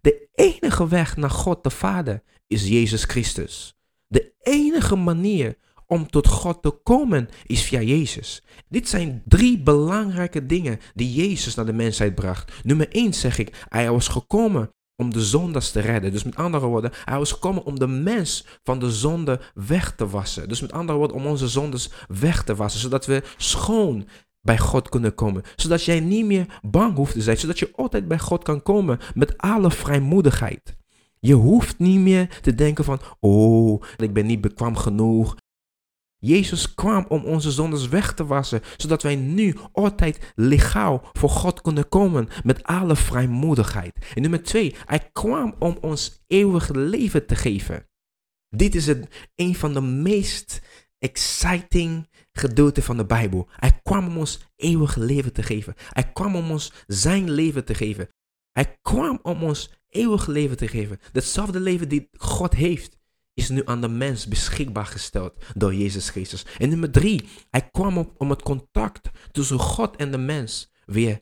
De 0.00 0.28
enige 0.34 0.88
weg 0.88 1.16
naar 1.16 1.30
God 1.30 1.64
de 1.64 1.70
Vader 1.70 2.22
is 2.46 2.68
Jezus 2.68 3.04
Christus. 3.04 3.74
De 4.06 4.32
enige 4.40 4.96
manier 4.96 5.56
om 5.86 6.10
tot 6.10 6.26
God 6.26 6.62
te 6.62 6.70
komen 6.70 7.28
is 7.46 7.62
via 7.62 7.80
Jezus. 7.80 8.42
Dit 8.68 8.88
zijn 8.88 9.22
drie 9.24 9.58
belangrijke 9.58 10.46
dingen 10.46 10.78
die 10.94 11.12
Jezus 11.12 11.54
naar 11.54 11.66
de 11.66 11.72
mensheid 11.72 12.14
bracht. 12.14 12.52
Nummer 12.62 12.88
één 12.88 13.14
zeg 13.14 13.38
ik, 13.38 13.66
hij 13.68 13.90
was 13.90 14.08
gekomen 14.08 14.70
om 14.96 15.12
de 15.12 15.20
zondes 15.20 15.70
te 15.70 15.80
redden. 15.80 16.12
Dus 16.12 16.22
met 16.22 16.36
andere 16.36 16.66
woorden, 16.66 16.92
hij 17.04 17.18
was 17.18 17.32
gekomen 17.32 17.64
om 17.64 17.78
de 17.78 17.86
mens 17.86 18.46
van 18.62 18.78
de 18.78 18.90
zonde 18.90 19.40
weg 19.54 19.94
te 19.94 20.08
wassen. 20.08 20.48
Dus 20.48 20.60
met 20.60 20.72
andere 20.72 20.98
woorden, 20.98 21.16
om 21.16 21.26
onze 21.26 21.48
zondes 21.48 21.90
weg 22.08 22.44
te 22.44 22.54
wassen, 22.54 22.80
zodat 22.80 23.06
we 23.06 23.22
schoon 23.36 24.08
bij 24.40 24.58
God 24.58 24.88
kunnen 24.88 25.14
komen. 25.14 25.42
Zodat 25.56 25.84
jij 25.84 26.00
niet 26.00 26.24
meer 26.24 26.60
bang 26.62 26.96
hoeft 26.96 27.12
te 27.12 27.22
zijn, 27.22 27.38
zodat 27.38 27.58
je 27.58 27.72
altijd 27.76 28.08
bij 28.08 28.18
God 28.18 28.42
kan 28.42 28.62
komen 28.62 28.98
met 29.14 29.38
alle 29.38 29.70
vrijmoedigheid. 29.70 30.76
Je 31.26 31.34
hoeft 31.34 31.78
niet 31.78 32.00
meer 32.00 32.38
te 32.40 32.54
denken 32.54 32.84
van, 32.84 33.00
oh, 33.20 33.82
ik 33.96 34.12
ben 34.12 34.26
niet 34.26 34.40
bekwaam 34.40 34.76
genoeg. 34.76 35.36
Jezus 36.16 36.74
kwam 36.74 37.06
om 37.08 37.24
onze 37.24 37.50
zondes 37.50 37.88
weg 37.88 38.14
te 38.14 38.26
wassen, 38.26 38.60
zodat 38.76 39.02
wij 39.02 39.16
nu 39.16 39.56
altijd 39.72 40.32
legaal 40.34 41.08
voor 41.12 41.28
God 41.28 41.60
kunnen 41.60 41.88
komen 41.88 42.28
met 42.44 42.62
alle 42.62 42.96
vrijmoedigheid. 42.96 44.06
En 44.14 44.22
nummer 44.22 44.42
twee, 44.42 44.74
hij 44.84 45.10
kwam 45.12 45.54
om 45.58 45.78
ons 45.80 46.24
eeuwig 46.26 46.68
leven 46.68 47.26
te 47.26 47.36
geven. 47.36 47.88
Dit 48.48 48.74
is 48.74 48.86
het, 48.86 49.28
een 49.34 49.54
van 49.54 49.72
de 49.72 49.80
meest 49.80 50.60
exciting 50.98 52.08
gedeelten 52.32 52.82
van 52.82 52.96
de 52.96 53.06
Bijbel. 53.06 53.48
Hij 53.50 53.80
kwam 53.82 54.06
om 54.06 54.18
ons 54.18 54.52
eeuwig 54.56 54.96
leven 54.96 55.32
te 55.32 55.42
geven. 55.42 55.74
Hij 55.88 56.12
kwam 56.12 56.36
om 56.36 56.50
ons 56.50 56.72
zijn 56.86 57.30
leven 57.30 57.64
te 57.64 57.74
geven. 57.74 58.08
Hij 58.52 58.76
kwam 58.82 59.18
om 59.22 59.42
ons 59.42 59.70
eeuwig 59.88 60.26
leven 60.26 60.56
te 60.56 60.68
geven. 60.68 60.98
Hetzelfde 61.12 61.60
leven 61.60 61.88
die 61.88 62.08
God 62.12 62.54
heeft 62.54 63.00
is 63.34 63.48
nu 63.48 63.62
aan 63.64 63.80
de 63.80 63.88
mens 63.88 64.26
beschikbaar 64.26 64.86
gesteld 64.86 65.32
door 65.54 65.74
Jezus 65.74 66.10
Christus. 66.10 66.46
En 66.58 66.68
nummer 66.68 66.90
drie, 66.90 67.28
hij 67.50 67.68
kwam 67.70 67.98
op 67.98 68.14
om 68.16 68.30
het 68.30 68.42
contact 68.42 69.10
tussen 69.30 69.58
God 69.58 69.96
en 69.96 70.10
de 70.10 70.18
mens 70.18 70.72
weer 70.84 71.20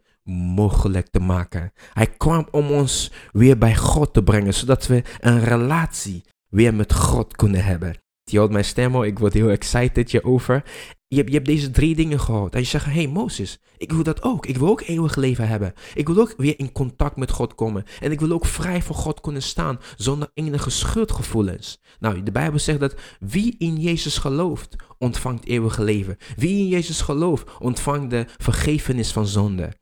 mogelijk 0.55 1.09
te 1.09 1.21
maken. 1.21 1.73
Hij 1.93 2.07
kwam 2.07 2.49
om 2.51 2.71
ons 2.71 3.13
weer 3.33 3.59
bij 3.59 3.77
God 3.77 4.15
te 4.15 4.23
brengen, 4.23 4.55
zodat 4.55 4.87
we 4.87 5.03
een 5.21 5.45
relatie 5.45 6.25
weer 6.49 6.75
met 6.75 6.93
God 6.93 7.37
kunnen 7.37 7.65
hebben. 7.65 8.03
Je 8.31 8.39
hoort 8.39 8.51
mijn 8.51 8.65
stem 8.65 9.03
ik 9.03 9.19
word 9.19 9.33
heel 9.33 9.51
excited 9.51 10.11
hierover. 10.11 10.63
Je 11.09 11.17
hebt, 11.17 11.29
je 11.29 11.35
hebt 11.35 11.47
deze 11.47 11.71
drie 11.71 11.95
dingen 11.95 12.21
gehoord. 12.21 12.55
En 12.55 12.61
je 12.61 12.67
zegt, 12.67 12.85
hey 12.85 13.07
Mozes, 13.07 13.59
ik 13.79 13.93
wil 13.93 14.03
dat 14.03 14.23
ook. 14.23 14.47
Ik 14.47 14.57
wil 14.57 14.69
ook 14.69 14.81
eeuwig 14.81 15.17
leven 15.17 15.49
hebben. 15.49 15.73
Ik 15.95 16.07
wil 16.07 16.19
ook 16.19 16.35
weer 16.37 16.59
in 16.59 16.73
contact 16.73 17.17
met 17.17 17.31
God 17.31 17.55
komen. 17.55 17.85
En 18.01 18.13
ik 18.13 18.21
wil 18.21 18.33
ook 18.33 18.47
vrij 18.47 18.83
voor 18.83 18.97
God 18.97 19.21
kunnen 19.21 19.43
staan, 19.43 19.79
zonder 19.97 20.31
enige 20.35 20.71
schuldgevoelens. 20.71 21.81
Nou, 21.99 22.23
de 22.23 22.33
Bijbel 22.33 22.59
zegt 22.59 22.81
dat 22.81 22.95
wie 23.21 23.55
in 23.59 23.77
Jezus 23.77 24.19
gelooft, 24.19 24.77
ontvangt 24.99 25.47
eeuwig 25.47 25.79
leven. 25.79 26.17
Wie 26.37 26.59
in 26.59 26.69
Jezus 26.69 27.01
gelooft, 27.01 27.59
ontvangt 27.59 28.11
de 28.11 28.25
vergevenis 28.39 29.13
van 29.13 29.27
zonde. 29.27 29.73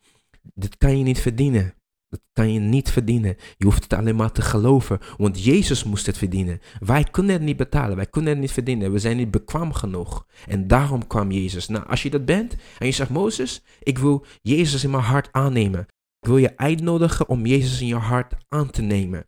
Dit 0.55 0.77
kan 0.77 0.99
je 0.99 1.05
niet 1.05 1.21
verdienen. 1.21 1.78
Dat 2.09 2.21
kan 2.33 2.53
je 2.53 2.61
niet 2.61 2.90
verdienen. 2.90 3.37
Je 3.57 3.64
hoeft 3.64 3.83
het 3.83 3.92
alleen 3.92 4.16
maar 4.16 4.33
te 4.33 4.42
geloven, 4.42 4.99
want 5.16 5.44
Jezus 5.44 5.85
moest 5.85 6.07
het 6.07 6.18
verdienen. 6.18 6.61
Wij 6.81 7.05
kunnen 7.05 7.33
het 7.33 7.42
niet 7.42 7.57
betalen, 7.57 7.97
wij 7.97 8.07
kunnen 8.07 8.31
het 8.31 8.40
niet 8.40 8.53
verdienen. 8.53 8.92
We 8.92 8.99
zijn 8.99 9.16
niet 9.16 9.31
bekwaam 9.31 9.73
genoeg. 9.73 10.27
En 10.47 10.66
daarom 10.66 11.07
kwam 11.07 11.31
Jezus. 11.31 11.68
Nou, 11.68 11.87
als 11.87 12.03
je 12.03 12.11
dat 12.11 12.25
bent 12.25 12.57
en 12.79 12.87
je 12.87 12.92
zegt, 12.92 13.11
Mozes, 13.11 13.62
ik 13.83 13.99
wil 13.99 14.25
Jezus 14.42 14.85
in 14.85 14.90
mijn 14.90 15.03
hart 15.03 15.29
aannemen. 15.33 15.87
Ik 16.21 16.29
wil 16.29 16.37
je 16.37 16.57
uitnodigen 16.57 17.29
om 17.29 17.47
Jezus 17.47 17.81
in 17.81 17.87
je 17.87 17.94
hart 17.94 18.35
aan 18.49 18.71
te 18.71 18.83
nemen. 18.83 19.27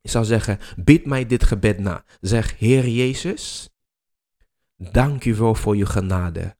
Ik 0.00 0.10
zou 0.10 0.24
zeggen, 0.24 0.58
bid 0.76 1.06
mij 1.06 1.26
dit 1.26 1.44
gebed 1.44 1.78
na. 1.78 2.04
Zeg, 2.20 2.58
Heer 2.58 2.88
Jezus, 2.88 3.70
dank 4.76 5.24
u 5.24 5.34
wel 5.34 5.54
voor 5.54 5.76
je 5.76 5.86
genade. 5.86 6.56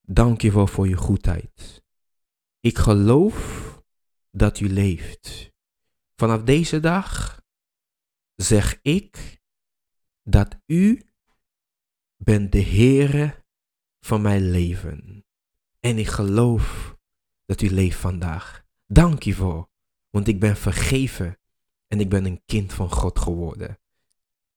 Dank 0.00 0.42
u 0.42 0.52
wel 0.52 0.66
voor 0.66 0.88
je 0.88 0.96
goedheid. 0.96 1.82
Ik 2.60 2.78
geloof 2.78 3.62
dat 4.34 4.60
u 4.60 4.68
leeft. 4.68 5.52
Vanaf 6.16 6.42
deze 6.42 6.80
dag 6.80 7.42
zeg 8.34 8.78
ik 8.82 9.40
dat 10.22 10.56
u 10.66 11.06
bent 12.16 12.52
de 12.52 12.62
Heere 12.62 13.44
van 14.00 14.22
mijn 14.22 14.50
leven. 14.50 15.24
En 15.80 15.98
ik 15.98 16.08
geloof 16.08 16.96
dat 17.44 17.62
u 17.62 17.70
leeft 17.70 17.98
vandaag. 17.98 18.64
Dank 18.86 19.24
u 19.24 19.32
voor, 19.32 19.68
want 20.10 20.28
ik 20.28 20.40
ben 20.40 20.56
vergeven 20.56 21.38
en 21.86 22.00
ik 22.00 22.08
ben 22.08 22.24
een 22.24 22.42
kind 22.46 22.72
van 22.72 22.90
God 22.90 23.18
geworden. 23.18 23.78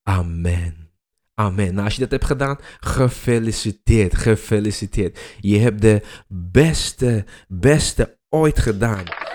Amen. 0.04 0.92
Amen. 1.34 1.74
Nou, 1.74 1.86
als 1.86 1.94
je 1.94 2.02
dat 2.02 2.12
hebt 2.12 2.26
gedaan, 2.26 2.58
gefeliciteerd, 2.80 4.16
gefeliciteerd. 4.16 5.36
Je 5.40 5.58
hebt 5.58 5.82
de 5.82 6.02
beste, 6.28 7.26
beste 7.48 8.20
ooit 8.30 8.60
gedaan. 8.60 9.27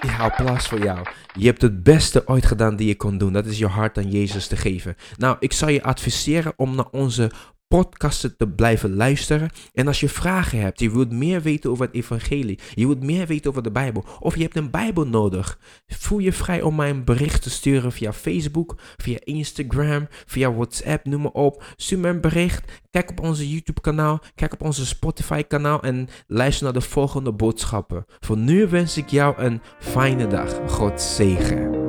Ja, 0.00 0.16
applaus 0.16 0.66
voor 0.66 0.78
jou. 0.78 1.06
Je 1.34 1.46
hebt 1.46 1.62
het 1.62 1.82
beste 1.82 2.26
ooit 2.26 2.46
gedaan 2.46 2.76
die 2.76 2.88
je 2.88 2.96
kon 2.96 3.18
doen. 3.18 3.32
Dat 3.32 3.46
is 3.46 3.58
je 3.58 3.66
hart 3.66 3.98
aan 3.98 4.10
Jezus 4.10 4.46
te 4.46 4.56
geven. 4.56 4.96
Nou, 5.16 5.36
ik 5.40 5.52
zou 5.52 5.70
je 5.70 5.82
adviseren 5.82 6.52
om 6.56 6.74
naar 6.74 6.88
onze 6.90 7.30
podcasten 7.70 8.36
te 8.36 8.48
blijven 8.48 8.94
luisteren. 8.94 9.50
En 9.74 9.86
als 9.86 10.00
je 10.00 10.08
vragen 10.08 10.60
hebt, 10.60 10.80
je 10.80 10.90
wilt 10.90 11.12
meer 11.12 11.42
weten 11.42 11.70
over 11.70 11.86
het 11.86 11.94
evangelie, 11.94 12.58
je 12.74 12.86
wilt 12.86 13.02
meer 13.02 13.26
weten 13.26 13.50
over 13.50 13.62
de 13.62 13.70
Bijbel, 13.70 14.04
of 14.20 14.36
je 14.36 14.42
hebt 14.42 14.56
een 14.56 14.70
Bijbel 14.70 15.06
nodig, 15.06 15.58
voel 15.86 16.18
je 16.18 16.32
vrij 16.32 16.62
om 16.62 16.74
mij 16.74 16.90
een 16.90 17.04
bericht 17.04 17.42
te 17.42 17.50
sturen 17.50 17.92
via 17.92 18.12
Facebook, 18.12 18.76
via 18.96 19.18
Instagram, 19.24 20.08
via 20.26 20.52
WhatsApp, 20.52 21.06
noem 21.06 21.20
maar 21.20 21.30
op. 21.30 21.64
Stuur 21.76 21.98
me 21.98 22.08
een 22.08 22.20
bericht, 22.20 22.80
kijk 22.90 23.10
op 23.10 23.20
onze 23.20 23.50
YouTube 23.50 23.80
kanaal, 23.80 24.20
kijk 24.34 24.52
op 24.52 24.62
onze 24.62 24.86
Spotify 24.86 25.42
kanaal 25.42 25.82
en 25.82 26.08
luister 26.26 26.64
naar 26.64 26.72
de 26.72 26.80
volgende 26.80 27.32
boodschappen. 27.32 28.06
Voor 28.20 28.36
nu 28.36 28.68
wens 28.68 28.96
ik 28.96 29.08
jou 29.08 29.38
een 29.38 29.60
fijne 29.78 30.26
dag. 30.26 30.60
God 30.66 31.00
zegen. 31.00 31.79